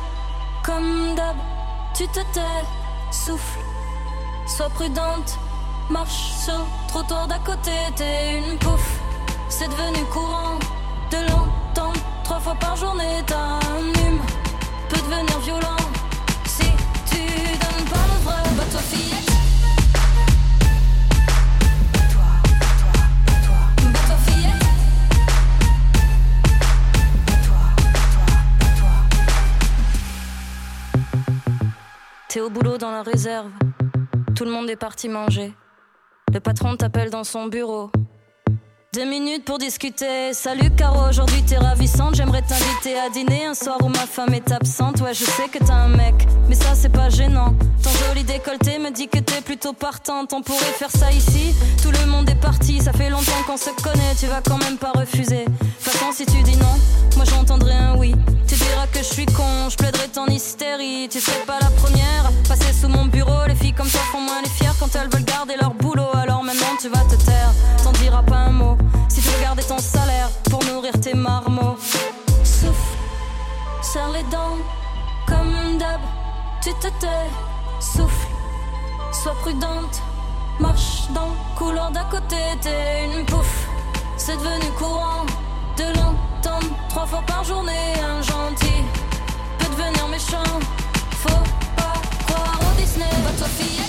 [0.64, 1.36] comme d'hab.
[1.96, 2.64] Tu te tais,
[3.12, 3.60] souffle,
[4.48, 5.38] sois prudente.
[5.90, 9.00] Marche sur le trottoir d'à côté, t'es une pouffe.
[9.50, 10.60] C'est devenu courant
[11.12, 13.24] de l'entendre trois fois par journée.
[13.26, 13.60] T'as
[14.88, 15.78] peut devenir violent.
[16.46, 16.68] Si
[17.10, 17.22] tu
[17.62, 19.32] donnes pas le vrai, bah toi fillette.
[22.14, 22.52] Bah.
[32.28, 33.50] T'es au boulot dans la réserve.
[34.36, 35.56] Tout le monde est parti manger.
[36.32, 37.90] Le patron t'appelle dans son bureau.
[38.92, 40.34] Deux minutes pour discuter.
[40.34, 42.16] Salut Caro, aujourd'hui t'es ravissante.
[42.16, 45.00] J'aimerais t'inviter à dîner un soir où ma femme est absente.
[45.02, 46.16] Ouais, je sais que t'as un mec,
[46.48, 47.54] mais ça c'est pas gênant.
[47.84, 50.34] Ton joli décolleté me dit que t'es plutôt partante.
[50.34, 51.54] On pourrait faire ça ici.
[51.84, 54.16] Tout le monde est parti, ça fait longtemps qu'on se connaît.
[54.20, 55.46] Tu vas quand même pas refuser.
[55.78, 56.76] Façon, si tu dis non,
[57.16, 58.16] moi j'entendrai un oui.
[58.48, 61.08] Tu diras que je suis con, je plaiderai ton hystérie.
[61.12, 63.46] Tu serais pas la première passer sous mon bureau.
[63.48, 66.10] Les filles comme toi font moins les fières quand elles veulent garder leur boulot.
[66.16, 68.79] Alors maintenant tu vas te taire, t'en diras pas un mot.
[69.42, 71.78] Garder ton salaire pour nourrir tes marmots.
[72.44, 72.98] Souffle,
[73.82, 74.58] serre les dents,
[75.28, 76.02] comme d'hab.
[76.62, 77.30] Tu te tais,
[77.80, 78.28] souffle,
[79.12, 80.02] sois prudente.
[80.60, 83.68] Marche dans couloir d'à côté, t'es une pouffe.
[84.18, 85.26] C'est devenu courant
[85.78, 87.94] de l'entendre trois fois par journée.
[88.04, 88.84] Un gentil
[89.58, 90.60] peut devenir méchant.
[91.12, 91.44] Faut
[91.78, 91.94] pas
[92.28, 93.89] croire au Disney, va toi fillette.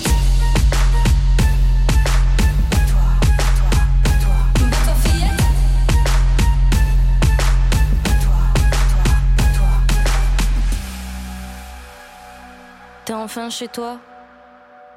[13.11, 13.99] T'es enfin chez toi.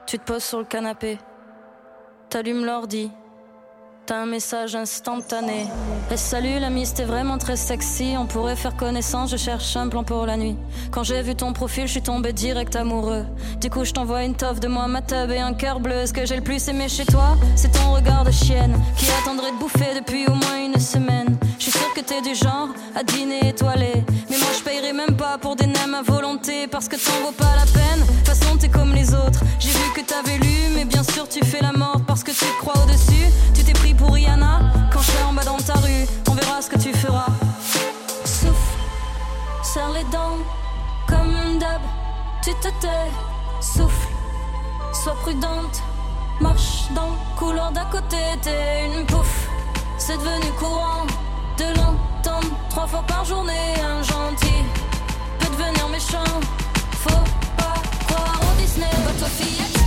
[0.06, 1.17] Tu te poses sur le canapé.
[2.30, 3.10] T'allumes l'ordi.
[4.06, 5.65] T'as un message instantané.
[6.12, 8.13] Eh salut l'ami, c'était vraiment très sexy.
[8.15, 10.56] On pourrait faire connaissance, je cherche un plan pour la nuit.
[10.91, 13.26] Quand j'ai vu ton profil, je suis tombé direct amoureux.
[13.60, 16.06] Du coup, je t'envoie une toffe de moi, ma tub et un cœur bleu.
[16.06, 19.54] Ce que j'ai le plus aimé chez toi, c'est ton regard de chienne qui attendrait
[19.54, 21.36] de bouffer depuis au moins une semaine.
[21.58, 24.04] Je suis sûr que t'es du genre à dîner étoilé.
[24.30, 25.62] Mais moi, je payerai même pas pour des
[25.94, 28.00] à volonté parce que t'en vaut pas la peine.
[28.00, 29.42] De toute façon, t'es comme les autres.
[29.60, 32.46] J'ai vu que t'avais lu, mais bien sûr, tu fais la morte parce que tu
[32.60, 33.28] crois au-dessus.
[33.54, 36.06] Tu t'es pris pour Rihanna quand je serai en bas dans ta rue.
[36.30, 37.28] On verra ce que tu feras.
[38.26, 38.78] Souffle,
[39.64, 40.38] serre les dents,
[41.08, 41.82] comme d'hab.
[42.44, 43.12] Tu te tais,
[43.62, 44.08] souffle,
[44.94, 45.82] sois prudente.
[46.40, 49.48] Marche dans le couloir d'à côté, t'es une pouffe.
[49.98, 51.06] C'est devenu courant
[51.58, 53.76] de l'entendre trois fois par journée.
[53.86, 54.64] Un gentil
[55.58, 56.42] devenir méchant.
[57.04, 57.24] Faut
[57.58, 59.83] pas croire au Disney, va toi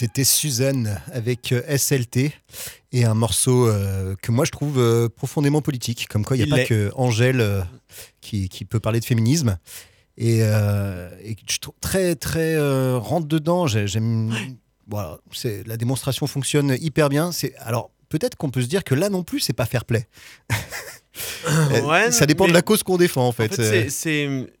[0.00, 2.32] C'était Suzanne avec euh, SLT
[2.92, 6.08] et un morceau euh, que moi je trouve euh, profondément politique.
[6.08, 7.60] Comme quoi, il n'y Il a pas que Angèle euh,
[8.22, 9.58] qui, qui peut parler de féminisme.
[10.16, 12.56] Et, je trouve très, très
[12.96, 13.66] rentre dedans.
[13.66, 14.32] J'ai- J'aime.
[14.88, 15.18] Voilà,
[15.66, 17.30] la démonstration fonctionne hyper bien.
[17.58, 20.06] Alors peut-être qu'on peut se dire que là non plus c'est pas fair play.
[21.84, 23.54] Ouais, ça dépend de la cause qu'on défend en En fait.
[23.54, 24.52] fait, Euh, c'est-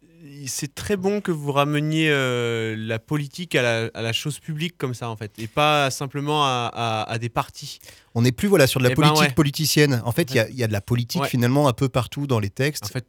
[0.46, 4.76] c'est très bon que vous rameniez euh, la politique à la, à la chose publique
[4.76, 7.78] comme ça en fait, et pas simplement à, à- à des partis.
[8.14, 9.34] On n'est plus voilà sur de la Eh ben, politique ouais.
[9.34, 10.02] politicienne.
[10.04, 11.28] En fait, il y a- il y, a de la politique Ouais.
[11.28, 12.84] finalement un peu partout dans les textes.
[12.84, 13.06] En fait,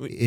[0.00, 0.26] oui, Et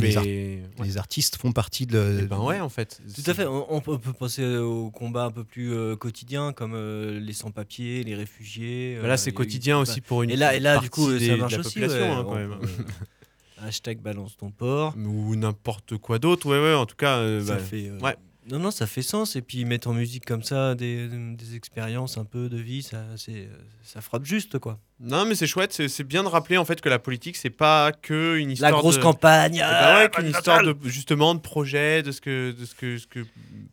[0.84, 2.20] les artistes font partie de.
[2.24, 3.02] Eh ben ouais, en fait.
[3.16, 3.46] Tout à fait.
[3.46, 8.04] On, on peut penser au combat un peu plus euh, quotidien, comme euh, les sans-papiers,
[8.04, 8.98] les réfugiés.
[9.02, 11.12] Bah Là, euh, c'est eu quotidien aussi pour une Et là, et là du coup,
[11.12, 11.84] des- ça marche aussi.
[11.84, 11.88] hein,
[12.24, 12.56] quand On même.
[13.64, 14.96] Hashtag balance ton porc.
[14.98, 16.48] ou n'importe quoi d'autre.
[16.48, 17.18] Ouais, ouais, en tout cas.
[17.18, 18.16] euh, Ça bah, fait, euh, ouais.
[18.50, 19.36] Non, non, ça fait sens.
[19.36, 23.06] Et puis mettre en musique comme ça des, des expériences un peu de vie, ça,
[23.16, 23.48] c'est,
[23.84, 24.80] ça frappe juste, quoi.
[25.00, 27.52] Non, mais c'est chouette, c'est c'est bien de rappeler en fait que la politique, c'est
[27.52, 28.72] pas que une histoire.
[28.72, 29.02] La grosse de...
[29.02, 29.56] campagne.
[29.56, 32.74] Eh ben ah, ouais, qu'une histoire de justement de projet, de ce que, de ce
[32.74, 33.20] que, ce que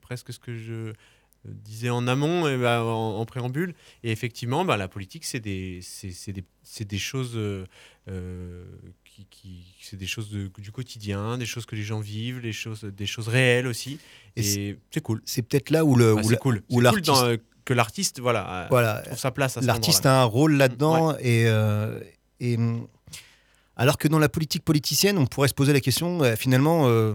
[0.02, 0.92] presque ce que je euh,
[1.44, 3.74] disais en amont, et ben, en, en préambule.
[4.04, 7.64] Et effectivement, bah, la politique, c'est des, c'est c'est des, c'est des choses, euh,
[8.10, 8.64] euh,
[9.18, 12.52] qui, qui- c'est des choses de- du quotidien, des choses que les gens vivent, les
[12.52, 13.98] choses, des choses réelles aussi.
[14.36, 15.22] Et Et, c'est cool.
[15.24, 16.56] C'est peut-être là où le Bah, où la- cool.
[16.56, 19.56] où C'est cool l'artiste dans, euh, que l'artiste, voilà, a- voilà trouve sa place.
[19.62, 21.98] l'artiste a un rôle là-dedans et, euh,
[22.40, 22.86] et hum,
[23.76, 27.14] alors que dans la politique politicienne on pourrait se poser la question euh, finalement euh,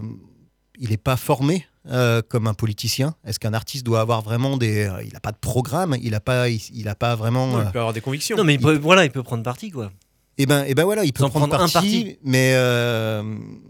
[0.78, 4.84] il n'est pas formé euh, comme un politicien est-ce qu'un artiste doit avoir vraiment des
[4.84, 7.58] euh, il n'a pas de programme il n'a pas il, il a pas vraiment Non,
[7.58, 8.36] euh, il peut avoir des convictions.
[8.36, 9.92] Non, mais il peut, voilà, il peut prendre parti, quoi.
[10.38, 13.22] Et ben et ben voilà il peut Sans prendre, prendre un parti, mais euh,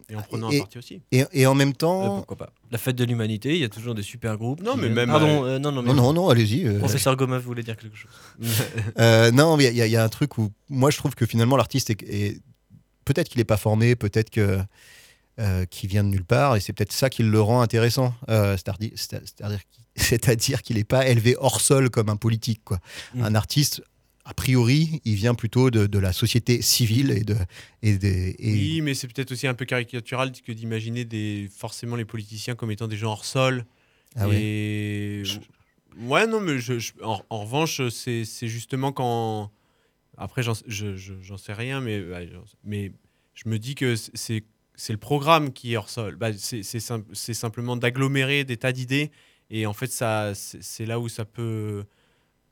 [0.08, 1.00] Et en prenant et- un parti aussi.
[1.12, 3.68] et, et en même Euh, temps pourquoi pas La fête de l'humanité, il y a
[3.68, 4.62] toujours des super groupes.
[4.62, 5.88] Non, qui mais même, Pardon, euh, non, non, mais.
[5.88, 8.10] non non non allez-y euh, Professeur Gomeuf voulait dire quelque chose.
[8.98, 11.26] Euh, non, il y, a- il y a un truc où moi je trouve que
[11.26, 12.40] finalement l'artiste est, est-
[13.04, 14.58] peut-être qu'il n'est pas formé, peut-être que
[15.40, 18.14] euh, qu'il vient de nulle part, et c'est peut-être ça qui le rend intéressant.
[18.28, 22.60] Euh, c'est-à-dire, c'est-à-dire qu'il- c'est-à-dire qu'il n'est pas élevé hors sol comme un politique.
[22.64, 22.78] Quoi.
[23.14, 23.24] Mm.
[23.24, 23.82] Un artiste,
[24.27, 27.37] a priori, il vient plutôt de, de la société civile et de
[27.83, 31.97] et des et- Oui, mais c'est peut-être aussi un peu caricatural que d'imaginer des forcément
[31.97, 33.64] les politiciens comme étant des gens hors sol.
[34.16, 35.22] Ah et...
[36.01, 39.51] Ouais, non, mais je, je- en, en revanche, c'est c'est justement quand.
[40.16, 42.03] Après, j'en je- je- j'en sais rien, mais,
[42.64, 42.93] mais
[43.35, 44.45] je me dis que c'est
[44.77, 46.16] c'est le programme qui est hors sol.
[46.16, 49.11] Bah, c'est c'est sim- c'est simplement d'agglomérer des tas d'idées.
[49.51, 51.85] Et en fait, ça, c'est là où ça peut.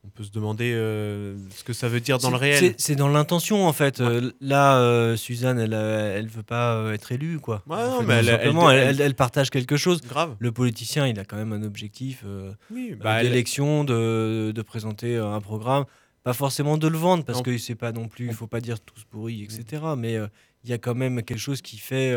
[0.05, 2.75] On peut se demander euh, ce que ça veut dire dans le réel.
[2.77, 4.01] c'est- dans l'intention, en fait.
[4.01, 7.63] Euh, là, euh, Suzanne, elle, elle veut pas être élue, quoi.
[7.67, 10.01] Ouais, non, mais elle- partage quelque chose.
[10.01, 10.35] Grave.
[10.39, 12.25] Le politicien, il a quand même un objectif
[12.69, 15.85] Oui, bah, d'élection, de, de présenter un programme.
[16.23, 17.43] Pas forcément de le vendre, parce Non.
[17.43, 19.81] que c'est pas non plus, il faut pas dire tous pourris, etc.
[19.97, 20.19] Mais
[20.63, 22.13] il y a quand même quelque chose qui fait,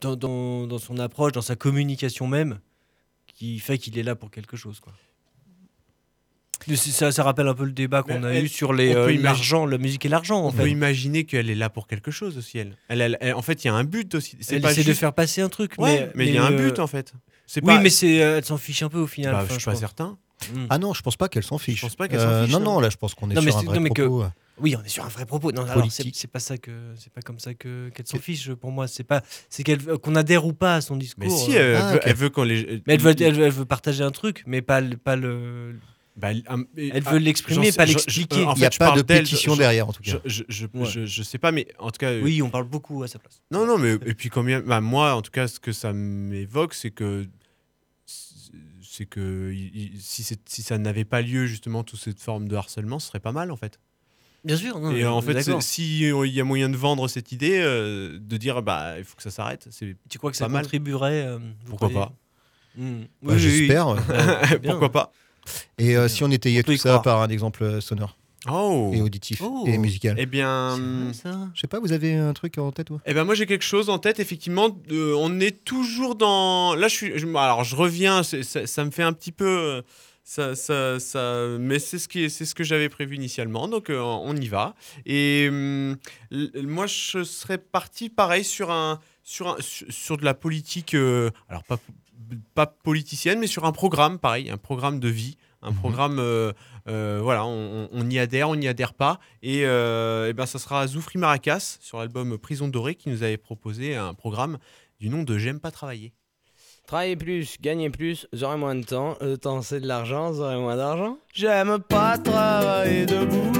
[0.00, 2.58] dans, dans- dans son approche, dans sa communication même,
[3.26, 4.94] qui fait qu'il est là pour quelque chose, quoi.
[6.76, 9.66] Ça, ça rappelle un peu le débat qu'on a elle- eu sur les, euh, l'argent,
[9.66, 12.58] la musique et l'argent, en On peut imaginer qu'elle est là pour quelque chose aussi,
[12.58, 12.76] elle.
[12.88, 14.36] Elle, elle- elle- en fait, il y a un but aussi.
[14.40, 16.52] C'est Elle pas essaie de faire passer un truc, Ouais, mais il y a un
[16.52, 17.12] euh, but en fait.
[17.46, 17.80] C'est Oui, pas...
[17.80, 19.32] mais c'est, euh, elle s'en fiche un peu au final.
[19.32, 20.16] Bah, enfin, je suis pas certain.
[20.52, 20.66] Mm.
[20.70, 21.76] Ah non, je pense pas qu'elle s'en fiche.
[21.76, 23.42] Je pense pas qu'elle s'en Euh, fiche, Non, non, là je pense qu'on est Non,
[23.42, 24.26] mais sur un vrai non, mais que- propos.
[24.60, 25.50] Oui, on est sur un vrai propos.
[25.52, 26.14] Non, alors, c'est, Politique.
[26.16, 28.86] c'est pas ça que c'est pas comme ça que qu'elle s'en fiche pour moi.
[28.86, 31.24] C'est pas c'est qu'elle qu'on adhère ou pas à son discours.
[31.24, 32.02] Mais si, elle, Ah, veut, ok.
[32.06, 32.82] elle veut qu'on les.
[32.86, 35.76] Mais elle veut, elle, veut- elle veut partager un truc, mais pas le, pas le.
[36.16, 36.44] Bah, elle
[36.76, 38.44] Elle veut l'exprimer, pas l'expliquer.
[38.44, 40.18] en Il n'y a fait, pas de pétition je- derrière en tout cas.
[40.24, 40.84] Je, je, je, Ouais.
[40.86, 42.10] je- je sais pas, mais en tout cas.
[42.10, 43.42] euh, Oui, on parle beaucoup à sa place.
[43.50, 44.60] Non, non, mais et puis combien.
[44.60, 47.26] Bah, moi, en tout cas, ce que ça m'évoque, c'est que.
[48.82, 49.52] C'est que
[49.98, 53.50] si, ça n'avait pas lieu, justement, toute cette forme de harcèlement, ce serait pas mal,
[53.50, 53.80] en fait.
[54.44, 54.78] Bien sûr.
[54.78, 55.62] Non, Et en fait, est c'est- d'accord.
[55.64, 59.16] si il y a moyen de vendre cette idée, euh, de dire bah il faut
[59.16, 60.62] que ça s'arrête, c'est tu crois que ça mal.
[60.62, 62.12] contribuerait euh, Pourquoi pas
[62.76, 62.82] Mm.
[63.00, 63.38] Bah, Oui, oui, oui.
[63.38, 63.86] J'espère.
[64.62, 65.12] Pourquoi pas
[65.78, 67.02] Et euh, si on étayait tout ça croire.
[67.02, 68.16] par un exemple euh, sonore
[68.50, 69.64] Oh et auditif Oh.
[69.66, 70.16] et musical.
[70.18, 70.76] Eh bien,
[71.14, 71.48] ça.
[71.54, 73.64] Je sais pas, vous avez un truc en tête ou eh ben moi j'ai quelque
[73.64, 74.20] chose en tête.
[74.20, 76.74] Effectivement, on est toujours dans.
[76.74, 77.18] Là, je suis.
[77.18, 78.22] je- alors, je reviens.
[78.22, 79.46] ça, ça me fait un petit peu.
[79.48, 79.82] euh,
[80.26, 83.68] Ça, ça, ça, mais c'est ce qui est, c'est ce que j'avais prévu initialement.
[83.68, 84.74] Donc, euh, on y va.
[85.04, 85.96] Et l-
[86.66, 90.94] moi, je serais parti pareil sur un, sur un, sur, sur de la politique.
[90.94, 91.78] euh, alors pas,
[92.54, 95.76] pas politicienne, mais sur un programme, pareil, un programme de vie, un Mhm.
[95.76, 96.18] programme.
[96.18, 96.52] euh,
[96.88, 99.18] euh, voilà, on, y adhère, on n'y adhère pas.
[99.42, 103.38] Et, euh, eh ben, ça sera Zoufri Maracas sur l'album Prison Dorée qui nous avait
[103.38, 104.58] proposé un programme
[105.00, 106.12] du nom de J'aime pas travailler.
[106.86, 109.16] Travailler plus, gagner plus, j'aurai moins de temps.
[109.22, 111.16] Le temps, c'est de l'argent, j'aurai moins d'argent.
[111.32, 113.52] J'aime pas travailler debout.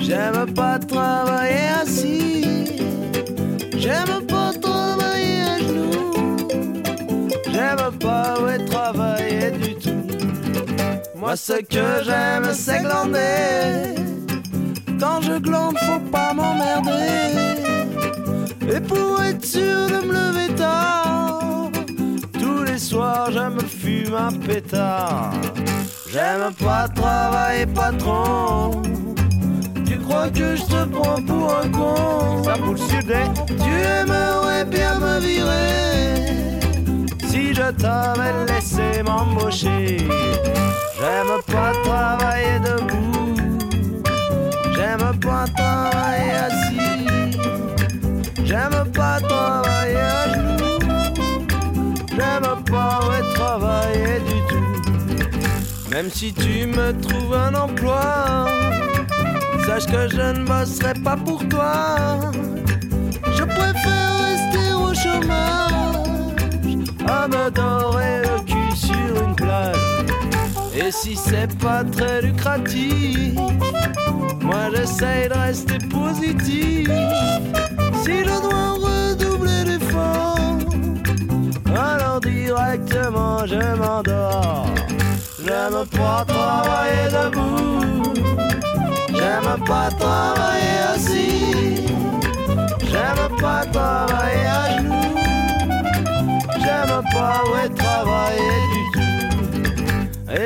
[0.00, 2.78] J'aime pas travailler assis.
[3.76, 4.47] J'aime pas
[7.58, 10.06] J'aime pas ouais, travailler du tout.
[11.16, 13.96] Moi, ce que j'aime, c'est glander.
[15.00, 17.58] Quand je glande, faut pas m'emmerder.
[18.72, 21.70] Et pour être sûr de me lever tard,
[22.34, 25.32] tous les soirs je me fume un pétard.
[26.12, 28.82] J'aime pas travailler patron.
[29.84, 32.44] Tu crois que je te prends pour un con?
[32.44, 33.12] Ça pour le sud,
[33.64, 35.88] Tu aimerais bien me virer
[37.28, 39.98] si je t'avais laissé m'embaucher.
[40.98, 43.36] J'aime pas travailler debout.
[44.74, 47.36] J'aime pas travailler assis.
[48.94, 50.78] pas travailler à genoux.
[52.16, 53.00] J'aime pas
[53.34, 55.90] travailler du tout.
[55.90, 58.46] Même si tu me trouves un emploi,
[59.66, 62.30] sache que je ne bosserai pas pour toi.
[67.08, 69.76] À me dorer le cul sur une plage.
[70.74, 73.34] Et si c'est pas très lucratif,
[74.40, 76.88] moi j'essaye de rester positif.
[78.02, 80.38] Si je dois redoubler d'efforts,
[81.76, 84.66] alors directement je m'endors.
[85.44, 88.12] J'aime pas travailler debout,
[89.08, 91.37] j'aime pas travailler assis,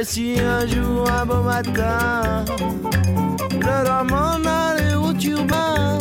[0.04, 2.44] Si un jour, un beau matin,
[3.52, 5.96] je dois m'en aller au turbin,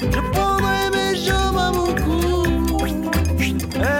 [0.00, 2.84] je prendrai mes jambes à mon cou
[3.38, 3.54] et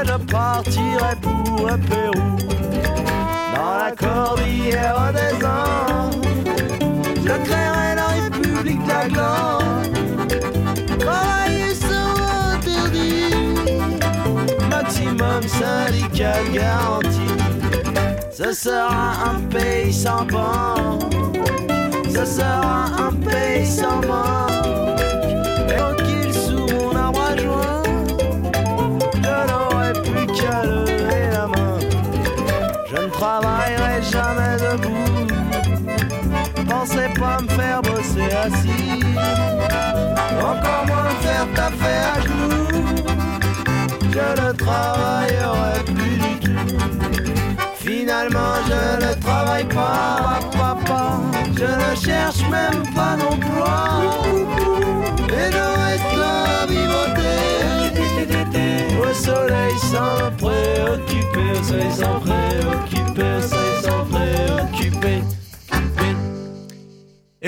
[0.04, 2.36] je partirai pour le Pérou.
[3.54, 6.26] Dans la cordillère des Andes,
[7.24, 9.88] je créerai la République de la Glande.
[10.98, 12.16] Travailler sans
[12.52, 13.32] interdit,
[14.68, 17.37] maximum syndical garanti.
[18.40, 21.12] Ce sera un pays sans banque,
[22.08, 25.00] ce sera un pays sans manque.
[25.68, 27.82] Et tranquille sous mon arbre à joie,
[29.16, 31.80] je n'aurai plus qu'à lever la main.
[32.86, 35.26] Je ne travaillerai jamais debout,
[36.68, 39.02] pensez pas me faire bosser assis,
[40.40, 42.68] encore moins me faire taffer à genoux.
[44.12, 47.27] Je ne travaillerai plus du tout.
[48.08, 51.20] Finalement, je ne travaille pas, papa.
[51.54, 54.00] Je ne cherche même pas d'emploi.
[55.28, 55.74] Et là
[56.24, 58.00] à vivoter.
[58.98, 65.37] Au soleil sans préoccuper, au soleil sans préoccuper, au soleil sans préoccuper.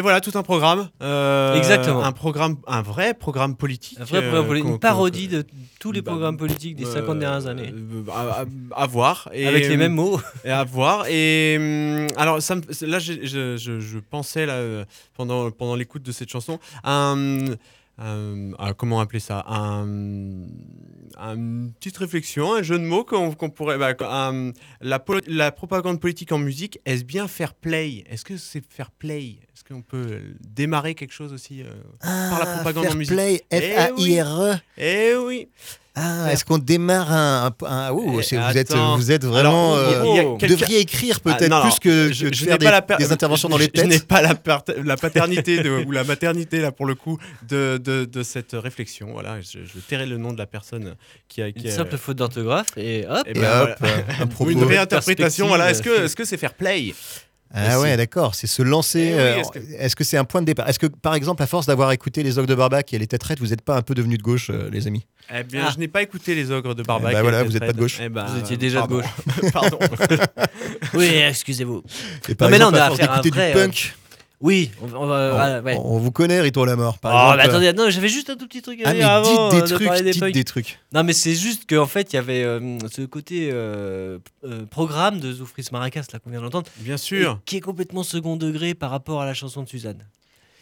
[0.01, 0.88] Et voilà tout un programme.
[1.03, 2.03] euh, Exactement.
[2.03, 3.98] Un programme, un vrai programme politique.
[4.01, 5.44] Un vrai programme euh, politique, une parodie de
[5.78, 7.70] tous les bah, programmes politiques des 50 dernières années.
[7.70, 9.28] euh, à, à- à voir.
[9.34, 10.18] Et, Avec les mêmes mots.
[10.46, 11.05] Et à voir.
[11.11, 16.12] Et alors, ça me- là, je, je- je pensais là, euh, pendant, pendant l'écoute de
[16.12, 17.55] cette chanson à un-
[18.78, 19.44] comment appeler ça?
[19.46, 19.86] Un,
[21.18, 23.76] un- une petite réflexion, un jeu de mots qu'on pourrait.
[23.76, 28.05] bah, un- la, la propagande politique en musique, est-ce bien fair play?
[28.09, 29.40] Est-ce que c'est fair play?
[29.61, 31.66] Est-ce qu'on peut démarrer quelque chose aussi euh,
[32.00, 34.54] par la propagande fair en musique play, Eh F-A-I-R-E.
[34.78, 35.48] Eh oui
[35.94, 37.46] Ah, est-ce qu'on démarre un.
[37.61, 38.96] un, un- ouh, Eh, vous, êtes, attends.
[38.96, 39.74] vous êtes vraiment.
[39.74, 42.28] Alors, euh, il y a vous quelqu'un- devriez écrire Ah, peut-être non, plus que, je-
[42.28, 43.86] que je faire n'ai des, pas la per- des interventions dans je- les Je têtes.
[43.86, 47.78] n'ai pas la, per- la paternité de- ou la maternité là pour le coup de,
[47.84, 49.12] de, de cette réflexion.
[49.12, 50.94] Voilà, je, je tairai le nom de la personne
[51.28, 51.52] qui a.
[51.52, 53.24] Qui Une a- simple faute d'orthographe et hop.
[53.26, 53.94] Eh Et ben, hop, voilà.
[54.20, 54.50] un Ou propos.
[54.52, 55.48] une réinterprétation.
[55.48, 56.04] Voilà, est-ce que perspective.
[56.06, 56.94] est-ce que c'est fair play?
[57.53, 59.01] Ah ouais, d'accord, c'est se lancer.
[59.01, 59.42] Eh oui, euh,
[59.78, 60.68] est-ce que- c'est un point de départ?
[60.68, 63.22] Est-ce que, par exemple, à force d'avoir écouté les Ogres de Barbac et les têtes
[63.40, 65.05] vous n'êtes pas un peu devenu de gauche, euh, les amis?
[65.34, 65.70] Eh bien, Ah.
[65.74, 67.11] je n'ai pas écouté les ogres de Barbac.
[67.12, 67.98] Eh ben voilà, vous êtes pas de gauche.
[68.01, 68.96] Eh ben, Vous étiez déjà de pardon.
[69.01, 69.53] gauche.
[69.53, 69.78] Pardon.
[70.94, 71.82] Oui, excusez-vous.
[72.28, 73.59] Et par Non, mais exemple, on a à force affaire à un d'écouter vrai, du
[73.59, 73.94] euh, punk,
[74.41, 75.61] Oui, on, on va.
[75.61, 75.76] on, ouais.
[75.84, 76.99] on vous connaît, Rito la mort.
[76.99, 77.64] Par Oh, mais exemple.
[77.64, 79.61] attendez, non, j'avais juste un tout petit truc à Ah, dire mais avant dites euh,
[79.66, 80.78] des de trucs, des dites des trucs.
[80.95, 85.20] Non, mais c'est juste qu'en fait, il y avait euh, ce côté euh, euh, programme
[85.20, 87.38] de Zoufris Maracas, là, qu'on vient d'entendre, Bien sûr.
[87.45, 90.07] qui est complètement second degré par rapport à la chanson de Suzanne.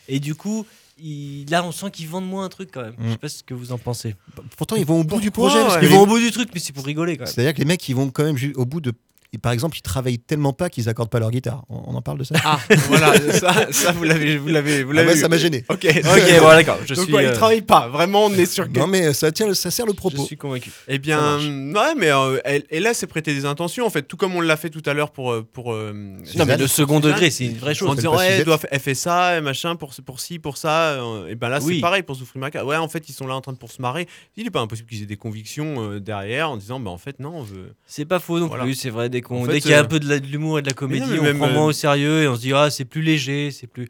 [0.09, 0.66] Et du coup,
[1.01, 2.95] il- là, on sent qu'ils vendent moins un truc quand même.
[2.99, 3.11] Je Mm.
[3.12, 4.16] sais pas ce que vous en pensez.
[4.57, 5.61] Pourtant, ils vont au bout du projet.
[5.62, 7.33] parce Ils les- vont au bout du truc, mais c'est pour rigoler quand même.
[7.33, 8.93] C'est-à-dire que les mecs, ils vont quand même au bout de.
[9.33, 11.64] Et Par exemple, ils travaillent tellement pas qu'ils accordent pas leur guitare.
[11.68, 12.59] On, on en parle de ça Ah,
[12.89, 15.09] voilà, ça, ça vous l'avez, vous l'avez, vous Ah l'avez.
[15.11, 15.64] ouais, ça m'a gêné.
[15.68, 15.85] Ok.
[15.99, 16.79] Ok, bon, d'accord.
[16.87, 17.89] Je Donc, suis, ouais, euh, il travaille pas.
[17.89, 18.66] Vraiment, on est sur.
[18.70, 20.24] Non, mais ça, tient, le- ça sert le je propos.
[20.24, 20.70] suis convaincu.
[20.89, 22.39] Eh bien, ouais, mais euh,
[22.70, 24.95] et là, c'est prêter des intentions, en fait, tout comme on l'a fait tout à
[24.95, 25.33] l'heure pour.
[25.33, 25.93] euh, pour euh,
[26.37, 27.97] Non, mais le second degré, c'est une vraie en chose.
[27.97, 30.39] disant, pas ouais, elle, doit, fa- elle fait ça, et machin, pour, ce- pour ci,
[30.39, 30.93] pour ça.
[31.03, 31.76] euh, et ben là, Oui.
[31.76, 32.64] c'est pareil pour Souffrir Maca.
[32.64, 34.09] Ouais, en fait, ils sont là en train de pour se marrer.
[34.37, 37.20] Il n'est pas impossible qu'ils aient des convictions euh, derrière en disant, bah en fait,
[37.20, 37.74] non, on veut.
[37.87, 39.09] C'est pas faux non plus, c'est vrai.
[39.49, 41.07] Dès qu'il y a euh, un peu de la- de l'humour et de la comédie,
[41.11, 43.03] mais on même, prend moins euh, au sérieux et on se dit ah c'est plus
[43.03, 43.89] léger, c'est plus.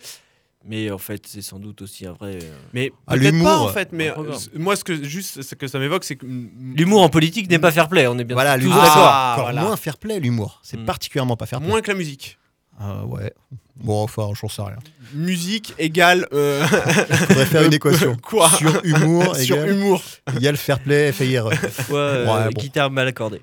[0.64, 2.34] Mais en fait, c'est sans doute aussi un vrai.
[2.42, 3.88] euh, Mais Ah, peut-être l'humour, pas, en fait.
[3.92, 4.36] Mais un programme.
[4.36, 6.26] euh, moi, ce que, juste, ce que ça m'évoque, c'est que.
[6.26, 8.92] L'humour en politique n'est pas fair play, on est bien Voilà, tous l'humour, d'accord.
[8.92, 9.62] c'est Ah, encore voilà.
[9.62, 10.60] moins fair play, l'humour.
[10.64, 10.84] C'est Mm.
[10.84, 11.68] particulièrement pas fair play.
[11.68, 12.38] Moins que la musique.
[12.78, 13.32] Ah ouais.
[13.76, 14.76] Bon, enfin, j'en sais rien.
[15.14, 16.26] Musique égale.
[16.32, 16.64] euh,
[17.28, 18.16] Faudrait faire une équation.
[18.20, 20.02] Quoi Sur humour Sur égale, humour.
[20.36, 21.46] égale fair play, FIRE.
[21.46, 21.54] Ouais,
[21.92, 22.60] euh, Ouais, bon.
[22.60, 23.40] guitare mal accordée.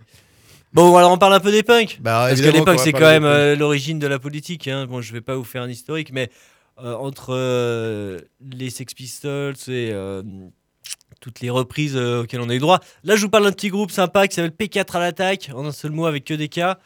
[0.76, 1.98] Bon, alors on parle un peu des punks.
[2.02, 4.20] Bah, Parce que évidemment les punks, qu'on va c'est quand même euh, l'origine de la
[4.20, 4.68] politique.
[4.68, 4.86] Hein.
[4.88, 6.30] Bon, je vais pas vous faire un historique, mais
[6.84, 8.20] euh, entre euh,
[8.52, 10.22] les Sex Pistols et euh,
[11.22, 12.82] toutes les reprises euh, auxquelles on a eu droit.
[13.06, 15.72] Là, je vous parle d'un petit groupe sympa qui s'appelle P4 à l'attaque, en un
[15.72, 16.78] seul mot avec que des cas.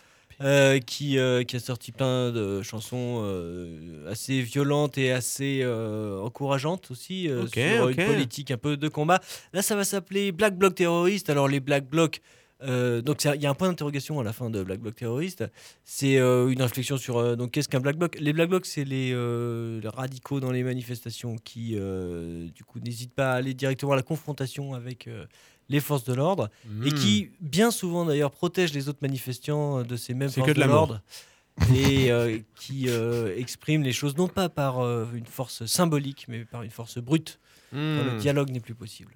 [0.42, 6.22] euh, qui, euh, qui a sorti plein de chansons euh, assez violentes et assez euh,
[6.22, 7.96] encourageantes aussi euh, Ok, sur ok.
[7.98, 9.20] une politique un peu de combat.
[9.52, 11.30] Là, ça va s'appeler Black Bloc terroriste.
[11.30, 12.22] Alors, les Black Blocs,
[12.62, 15.44] euh, donc il y a un point d'interrogation à la fin de Black Bloc terroriste.
[15.86, 18.18] C'est euh, une réflexion sur euh, donc qu'est-ce qu'un Black Bloc?
[18.20, 23.32] Les Black Blocs, c'est les, les radicaux dans les manifestations qui, du coup, n'hésitent pas
[23.34, 25.10] à aller directement à la confrontation avec
[25.70, 26.50] les forces de l'ordre
[26.84, 26.96] et Hmm.
[26.96, 31.02] qui, bien souvent d'ailleurs, protègent les autres manifestants de ces mêmes forces que de l'ordre
[31.76, 32.12] et
[32.56, 32.88] qui
[33.38, 34.82] expriment les choses non pas par
[35.14, 37.40] une force symbolique, mais par une force brute.
[37.72, 38.18] quand le Hmm.
[38.18, 39.14] dialogue n'est plus possible.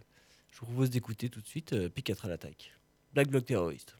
[0.51, 2.71] Je vous propose d'écouter tout de suite euh, P4 à l'attaque.
[3.13, 3.93] Black Bloc terroriste.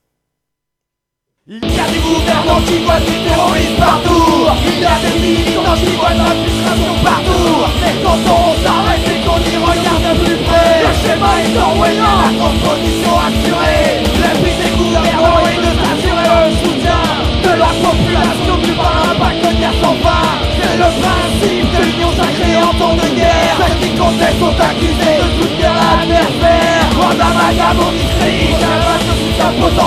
[1.46, 4.50] Il y a des gouvernants qui voient du terrorisme partout.
[4.66, 7.62] Il y a des militants qui voient de l'infiltration partout.
[7.78, 10.82] Mais quand on s'arrête et qu'on y regarde de plus près.
[10.82, 14.02] Le schéma est orwellien, la transposition assurée.
[14.42, 17.02] But des gouvernants est de s'assurer le soutien
[17.44, 20.26] De la population du par un guerre sans fin.
[20.58, 23.62] C'est le principe de l'union sacrée en temps de guerre.
[23.62, 26.74] Ceux qui contestent sont accusés de soutenir l'adversaire
[27.20, 28.53] amalgame on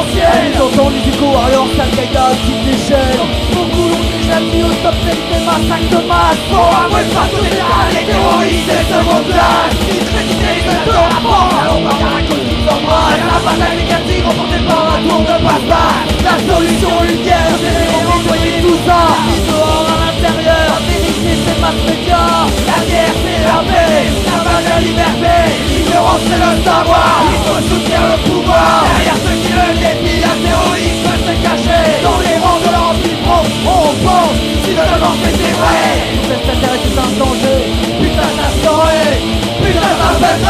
[0.05, 3.21] Ils entendent les échos alors Al-Qaïda à toute échelle
[3.53, 6.43] Beaucoup l'ont déjà mis au top des massacres de masse.
[6.51, 11.55] Pour avouer face aux états les terroristes et second classe Discréditer le de la France
[11.63, 16.55] Allons pas Caracol qui s'embrasse La bataille médiatique remportée par un tour de passe-passe La
[16.55, 19.66] solution une c'est renvoyer tout ça
[21.45, 21.59] c'est
[21.89, 25.37] médias La guerre c'est la paix, la de la liberté.
[25.73, 28.85] L'ignorance c'est le savoir, il faut soutenir le pouvoir.
[28.87, 31.87] Derrière ceux qui le défient, un terroriste peut se cacher.
[32.07, 35.87] Dans les rangs de l'anti-pro, on pense si le devant c'était vrai
[36.23, 37.61] Tout cette terre est un danger,
[38.01, 38.47] putain ça
[39.63, 40.47] putain ça ferait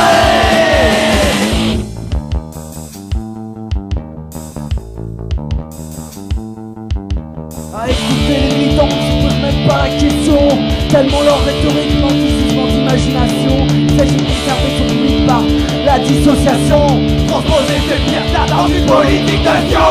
[7.75, 9.06] À écouter les militants
[9.47, 10.49] même pas la question
[10.89, 13.67] Tellement leur rhétorique manque d'imagination
[13.97, 15.43] s'agit de conserver son public par
[15.85, 16.87] la dissociation
[17.29, 19.89] Transposer pires tas dans une politique d'action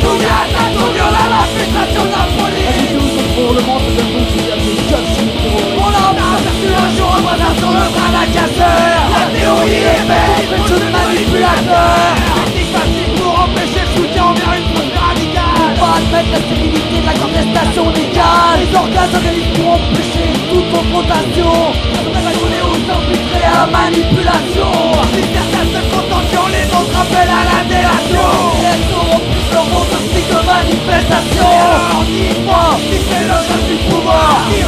[0.00, 0.16] Tout
[0.76, 2.76] tout vient à l'infiltration de la police
[3.36, 4.76] pour le monde de vous qui a des
[5.76, 9.84] On en a aperçu un jour un voisin sur le bras d'un casseur La théorie
[9.92, 15.74] est belle, jeu de manipulateur Tactique facile pour empêcher le soutien envers une posture radicale
[15.78, 16.85] Pas admettre la stérilité la
[18.84, 21.52] s'organisent pour empêcher toute confrontation.
[22.36, 22.74] Journée où
[23.44, 24.70] à la manipulation
[25.12, 28.28] Si se contentent, les autres appellent à la délation.
[28.64, 31.86] Les auront plus leur rôle de cycle de manifestation
[32.88, 34.62] si c'est le jeu du pouvoir Qui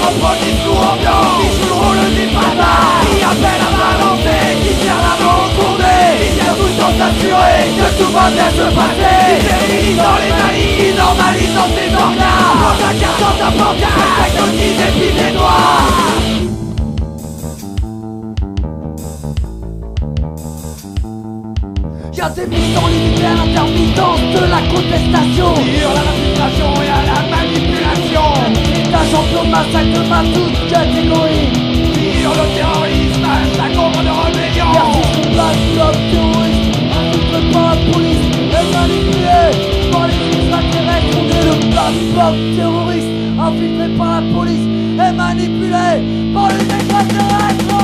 [1.38, 1.98] Qui joue le rôle
[3.10, 5.47] Qui appelle à balancer Qui la
[6.98, 9.28] s'assurer Que tout va bien se passer.
[9.44, 14.02] Stérilise dans les malines Qui normalise dans ses organes Prends ta carte dans ta pancarte
[14.18, 16.08] Avec petits et puis des doigts
[22.18, 25.54] Y'a des militants limités à l'intermittence de la contestation.
[25.54, 28.26] Sur la manipulation et à la manipulation.
[28.74, 31.46] État champion de massacre de ma toute catégorie
[32.18, 34.72] Sur le terrorisme, la contre de rébellion.
[35.32, 36.07] Bloc terroriste Infiltré
[37.52, 38.28] par la police.
[38.48, 39.40] Et manipulé
[39.92, 44.66] par les extraterrestres On est le terroriste Infiltré par la police
[44.98, 45.88] et manipulé
[46.34, 47.78] par les extraterrestres.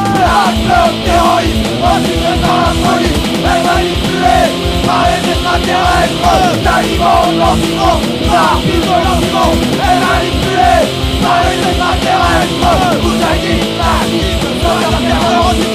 [0.64, 4.38] Bloc terroriste Infiltré par la police et manipulé
[4.86, 6.34] par les extraterrestres.
[6.64, 8.58] Talibans, l'anti-France, par
[9.04, 10.74] l'anti-France et manipulé
[11.22, 12.72] par les extraterrestres.
[13.02, 15.73] Moudjahidine, fascisme, soldat terreur du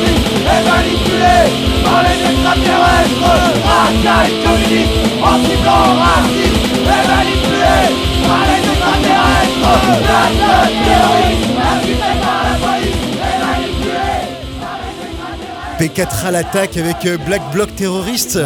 [0.59, 1.37] Christ et manipulé
[1.83, 3.33] par les extraterrestres
[3.65, 7.79] Racaille, communiste, anti-blanc, raciste et manipulé
[8.27, 10.58] par les extraterrestres
[15.79, 18.37] P4 à l'attaque avec euh, Black Bloc terroriste.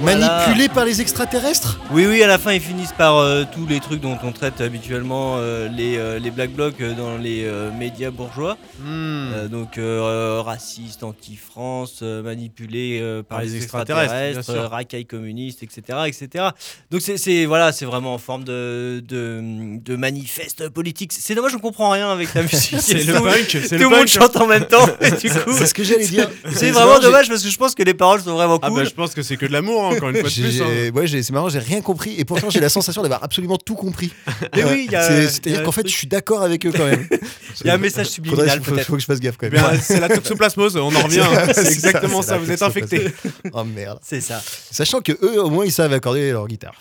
[0.00, 1.78] Manipulé par les extraterrestres?
[1.90, 4.60] Oui, oui, à la fin, ils finissent par euh, tous les trucs dont on traite
[4.62, 8.56] habituellement euh, les, euh, les Black Blocs euh, dans les euh, médias bourgeois.
[8.80, 8.86] Hmm.
[9.34, 14.68] Euh, donc, euh, racistes, anti-France, euh, manipulés euh, par, Par les les extraterrestres, extraterrestres, euh,
[14.68, 15.98] racailles communistes, etc.
[16.06, 16.46] etc.
[16.90, 21.12] Donc, c'est- voilà, c'est vraiment en forme de, de, de manifeste politique.
[21.12, 22.80] C'est dommage, on comprend rien avec la musique.
[22.80, 24.86] C'est le Tout- punk, c'est Tout le le monde chante en même temps.
[25.02, 26.30] et du coup, C'est ce que j'allais dire.
[26.54, 28.78] C'est vraiment dommage parce que je pense que les paroles sont vraiment Ah cool.
[28.82, 30.62] bah je pense que c'est que de l'amour, hein, encore une fois de J'ai- plus.
[30.62, 30.90] hein.
[30.94, 34.12] ouais, c'est marrant, j'ai rien compris et pourtant j'ai la sensation d'avoir absolument tout compris.
[34.54, 37.06] Mais oui, il il C'est-à-dire qu'en fait, je suis d'accord avec eux quand même.
[37.60, 38.86] Il y a un message subliminal faut, peut-être.
[38.86, 39.80] faut que je fasse gaffe quand même.
[39.80, 41.20] c'est la toxoplasmose, on en revient.
[41.20, 41.46] hein.
[41.54, 43.06] C'est exactement ça, vous êtes infecté.
[43.52, 43.98] Oh merde.
[44.02, 44.42] C'est ça.
[44.70, 46.74] Sachant que eux, au moins, ils savent accorder leur guitare.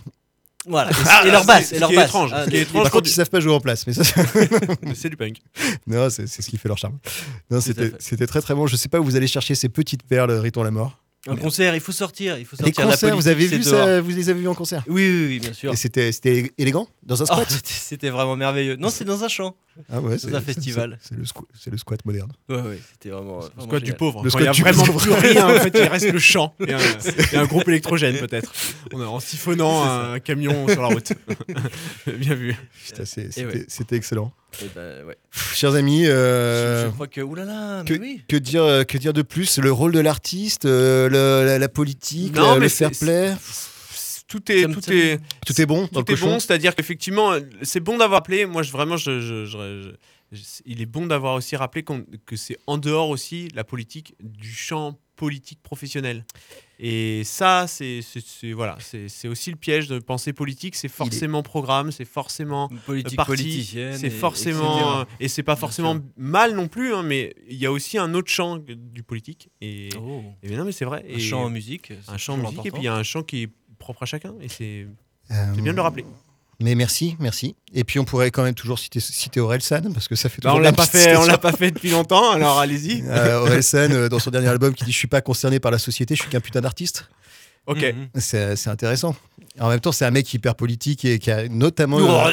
[0.66, 0.92] Voilà.
[0.92, 1.70] Et, Ah, et leur c'est- basse.
[1.70, 2.06] ce Et leur qui est basse.
[2.08, 2.84] étrange, Ah, ce qui est les- étrange.
[2.84, 4.04] Par contre, ils savent pas jouer en place, mais ça,
[4.96, 5.38] C'est du punk.
[5.88, 6.98] non, c'est c'est ce qui fait leur charme.
[7.52, 8.68] Non, c'était très très bon.
[8.68, 11.00] Je sais pas où vous allez chercher ces petites perles, Riton la mort.
[11.26, 12.38] Un concert, il faut sortir.
[12.38, 12.86] Il faut Les sortir.
[12.86, 15.08] La concerts, vous politique, avez c'est vu ça Vous les avez vus en concert Oui,
[15.10, 15.72] oui, oui, bien sûr.
[15.72, 16.12] Et c'était
[16.58, 18.76] élégant dans un Oh, c'était- C'était vraiment merveilleux.
[18.76, 19.56] Non, c'est dans un champ.
[19.92, 21.00] Ah ouais, c'est- un festival.
[21.02, 22.32] C'est le, squ- le squat moderne.
[22.50, 23.40] Ouais, ouais, c'était vraiment.
[23.40, 23.98] Le squat du génial.
[23.98, 24.24] pauvre.
[24.24, 25.02] Le Quand il y a squat du vraiment pauvre.
[25.02, 26.80] plus rien, en fait, il reste le champ et un,
[27.34, 28.52] et un groupe électrogène peut-être.
[28.94, 31.14] On est en siphonnant un camion sur la route.
[32.18, 32.52] Bien vu.
[32.52, 33.98] Et c'était ouais.
[33.98, 34.32] excellent.
[34.62, 35.18] Eh ben, ouais.
[35.56, 37.22] Chers amis, euh, Je, je crois que.
[37.22, 38.22] Oulala, que, oui.
[38.28, 39.58] que dire, euh, que dire de plus?
[39.58, 43.34] Le rôle de l'artiste, euh, la, la politique, Non, le, mais le fair play,
[44.28, 48.20] Tout est, tout est, tout est bon tout est bon, c'est-à-dire qu'effectivement, c'est bon d'avoir
[48.20, 48.46] appelé.
[48.46, 49.92] Moi, je, vraiment, je, je- je- je-
[50.32, 54.52] je- il est bon d'avoir aussi rappelé que c'est en dehors aussi la politique du
[54.52, 56.26] champ politique professionnel.
[56.80, 58.00] Et ça, c'est
[58.54, 60.76] voilà, c'est aussi le piège de penser politique.
[60.76, 63.96] C'est forcément programme, c'est forcément politique parti, politicienne.
[63.98, 65.16] c'est et- forcément etc.
[65.20, 66.94] et c'est pas forcément mal non plus.
[66.96, 69.50] hein, mais il y a aussi un autre champ du politique.
[69.62, 70.24] Et, Oh.
[70.42, 71.06] et non, mais c'est vrai.
[71.08, 71.92] Un Et chant en musique.
[72.08, 73.50] un en toujours musique et puis il y a un chant qui est
[73.84, 74.34] propre à chacun.
[74.42, 74.88] Et c'est
[75.32, 76.06] Euh, bien de le rappeler.
[76.60, 77.56] Mais merci, merci.
[77.74, 80.54] Et puis on pourrait quand même toujours citer, citer Orelsan, parce que ça fait Bah,
[80.54, 82.32] on la l'a pas fait, on l'a pas fait depuis longtemps.
[82.32, 83.04] Alors allez-y.
[83.08, 85.80] Euh, Orelsan, euh, dans son dernier album, qui dit Je suis pas concerné par la
[85.80, 87.10] société, je suis qu'un putain d'artiste.
[87.66, 87.82] Ok.
[87.82, 88.10] Mhm.
[88.20, 89.16] C'est c'est intéressant.
[89.60, 92.00] En même temps, c'est un mec hyper politique et qui a notamment.
[92.00, 92.32] euh,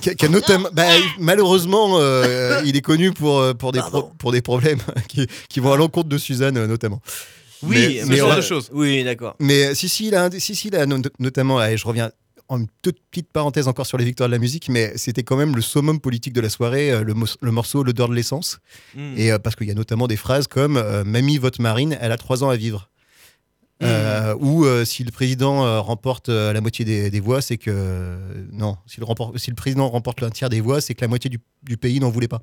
[0.00, 0.84] qui a, qui a notamment bah,
[1.18, 5.60] malheureusement, euh, il est connu pour, euh, pour, des, pro- pour des problèmes qui, qui
[5.60, 7.00] vont à l'encontre de Suzanne, euh, notamment.
[7.62, 8.70] Oui, Mais- mais genre de choses.
[8.72, 9.36] Oui, d'accord.
[9.38, 12.10] Mais si, si, là, si, si, là, no- notamment, allez, je reviens
[12.48, 15.36] en une toute petite parenthèse encore sur les victoires de la musique, mais c'était quand
[15.36, 18.58] même le summum politique de la soirée, euh, le, morceau L'odeur de l'essence.
[18.94, 19.14] Mm.
[19.16, 22.12] Et euh, parce qu'il y a notamment des phrases comme euh, Mamie, votre marine, elle
[22.12, 22.88] a trois ans à vivre.
[23.82, 27.56] Euh, ou euh, si le président euh, remporte euh, la moitié des, des voix, c'est
[27.58, 28.16] que.
[28.52, 31.08] non, si le, remporte- si le président remporte un tiers des voix, c'est que la
[31.08, 32.42] moitié du, du pays n'en voulait pas.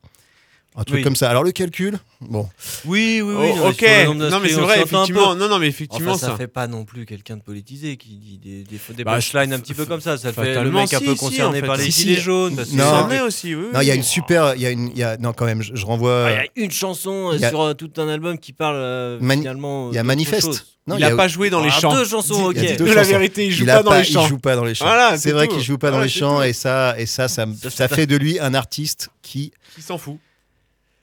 [0.75, 1.03] Un truc Oui.
[1.03, 1.29] comme ça.
[1.29, 2.47] Alors le calcul, bon.
[2.85, 3.49] Oui, oui, oui.
[3.53, 4.15] Oh, non, mais ok.
[4.31, 5.35] Non, mais c'est vrai, effectivement.
[5.35, 6.37] Non, non, mais effectivement, Enfin, ça, ça.
[6.37, 9.59] fait pas non plus quelqu'un de politisé qui dit des, des, des Bah, punchlines un
[9.59, 10.17] petit peu comme ça.
[10.17, 11.67] Ça fait le mec un peu si, concerné en fait.
[11.67, 12.01] par les Si, si.
[12.09, 12.55] gilets jaunes.
[12.55, 13.07] parce Non.
[13.09, 13.65] Ça est aussi, oui.
[13.73, 14.53] Non, il y a une super.
[14.55, 16.27] Il y a une, il y a, non, quand même, je, je renvoie.
[16.27, 18.75] Ah, Il y a une chanson euh, a- sur euh, tout un album qui parle
[18.77, 19.89] euh, Mani- finalement.
[19.91, 20.65] il y a Manifeste.
[20.87, 21.93] Non, il a y pas joué dans les Ah, champs.
[21.93, 22.55] Deux chansons, ok.
[22.77, 24.23] De la vérité, il joue pas dans les champs.
[24.23, 24.85] Il joue pas dans les champs.
[25.17, 27.47] C'est vrai qu'il joue pas dans les champs et ça, et ça, ça,
[27.87, 30.17] fait de lui un artiste qui, Qui s'en fout.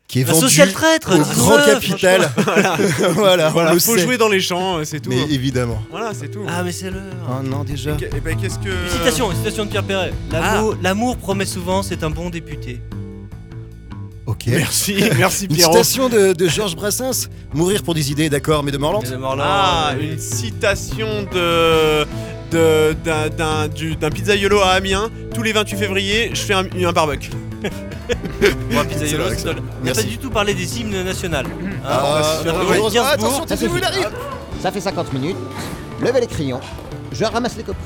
[0.09, 1.13] Qui est Un vendu social traître.
[1.15, 2.31] au grand capital.
[3.15, 4.03] voilà, Voilà, le faut sait.
[4.03, 5.11] jouer dans les champs, c'est tout.
[5.11, 5.83] Mais évidemment.
[5.91, 6.43] Voilà, c'est tout.
[6.49, 7.03] Ah, mais c'est l'heure.
[7.29, 7.93] Oh non, déjà.
[8.15, 8.69] Et ben, qu'est-ce que.
[8.69, 10.13] Une citation, une citation de Pierre Perret.
[10.31, 10.79] L'amour, Ah.
[10.83, 12.81] l'amour promet souvent, c'est un bon député.
[14.27, 14.45] Ok.
[14.49, 15.73] Merci, merci Une Pierrot.
[15.73, 17.29] citation de, de Georges Brassens.
[17.55, 19.01] Mourir pour des idées, d'accord, mais de Morland.
[19.05, 20.11] Mais de Morland, Ah, oui.
[20.13, 22.05] une citation de-
[22.51, 25.11] d'un d'un du- d'un pizzaiolo à Amiens.
[25.35, 27.31] Tous les 28 février, je fais un, un barbecue.
[28.97, 29.17] C'est.
[29.19, 31.47] On n'a pas du tout parlé des hymnes nationales.
[31.85, 33.07] Ah, sur- non, ouais, heureusement- Gainsbourg.
[33.09, 33.79] attention, Ça Titi, suffit.
[33.81, 34.11] il arrive.
[34.61, 35.37] Ça fait 50 minutes.
[36.01, 36.61] Levez les crayons.
[37.13, 37.79] Je ramasse les copies.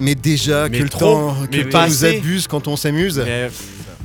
[0.00, 2.76] Mais déjà, Mais que le trop, temps, que mais le temps nous abuse quand on
[2.76, 3.22] s'amuse.
[3.24, 3.48] Mais,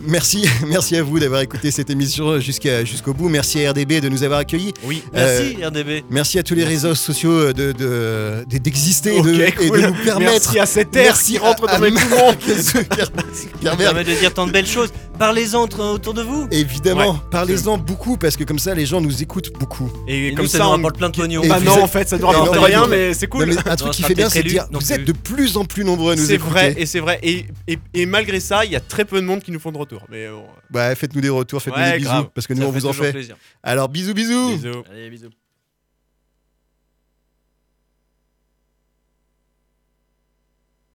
[0.05, 3.29] Merci, merci à vous d'avoir écouté cette émission jusqu'à jusqu'au bout.
[3.29, 4.73] Merci à RDB de nous avoir accueillis.
[4.83, 5.03] oui.
[5.13, 6.03] Merci RDB.
[6.09, 9.81] Merci à tous les réseaux sociaux de de- de- d'exister et de, et cool.
[9.81, 10.31] de nous permettre.
[10.31, 12.33] Merci à cette air Merci qui rentre dans mes poumons.
[13.61, 13.77] Verne.
[13.77, 14.89] permet de dire tant de belles choses.
[15.17, 16.47] Parlez-en autour de vous.
[16.49, 17.17] Évidemment, Ouais.
[17.29, 19.91] parlez-en beaucoup parce que comme ça les gens nous écoutent beaucoup.
[20.07, 21.43] Et, Et comme nous, ça ça, nous on- rapporte plein de pognon.
[21.43, 22.87] Et Bah non, en fait, ça ne Non, rapporte non, rien, non.
[22.87, 23.45] mais c'est Non, cool.
[23.47, 25.65] mais un truc Non, qui fait bien, c'est de dire vous êtes de plus en
[25.65, 26.51] plus nombreux à nous C'est écouter.
[26.51, 27.19] vrai, et c'est vrai.
[27.21, 29.88] Et malgré ça, il y a très peu de monde qui nous font de retour.
[30.09, 32.29] Mais bon, Bah, faites-nous des retours, faites-nous Ouais, des bisous grave.
[32.33, 33.11] parce que nous Ça on fait vous en fait.
[33.11, 33.35] plaisir.
[33.63, 34.57] Alors bisous bisous.
[34.57, 34.83] bisous.
[34.91, 35.29] Allez, bisous.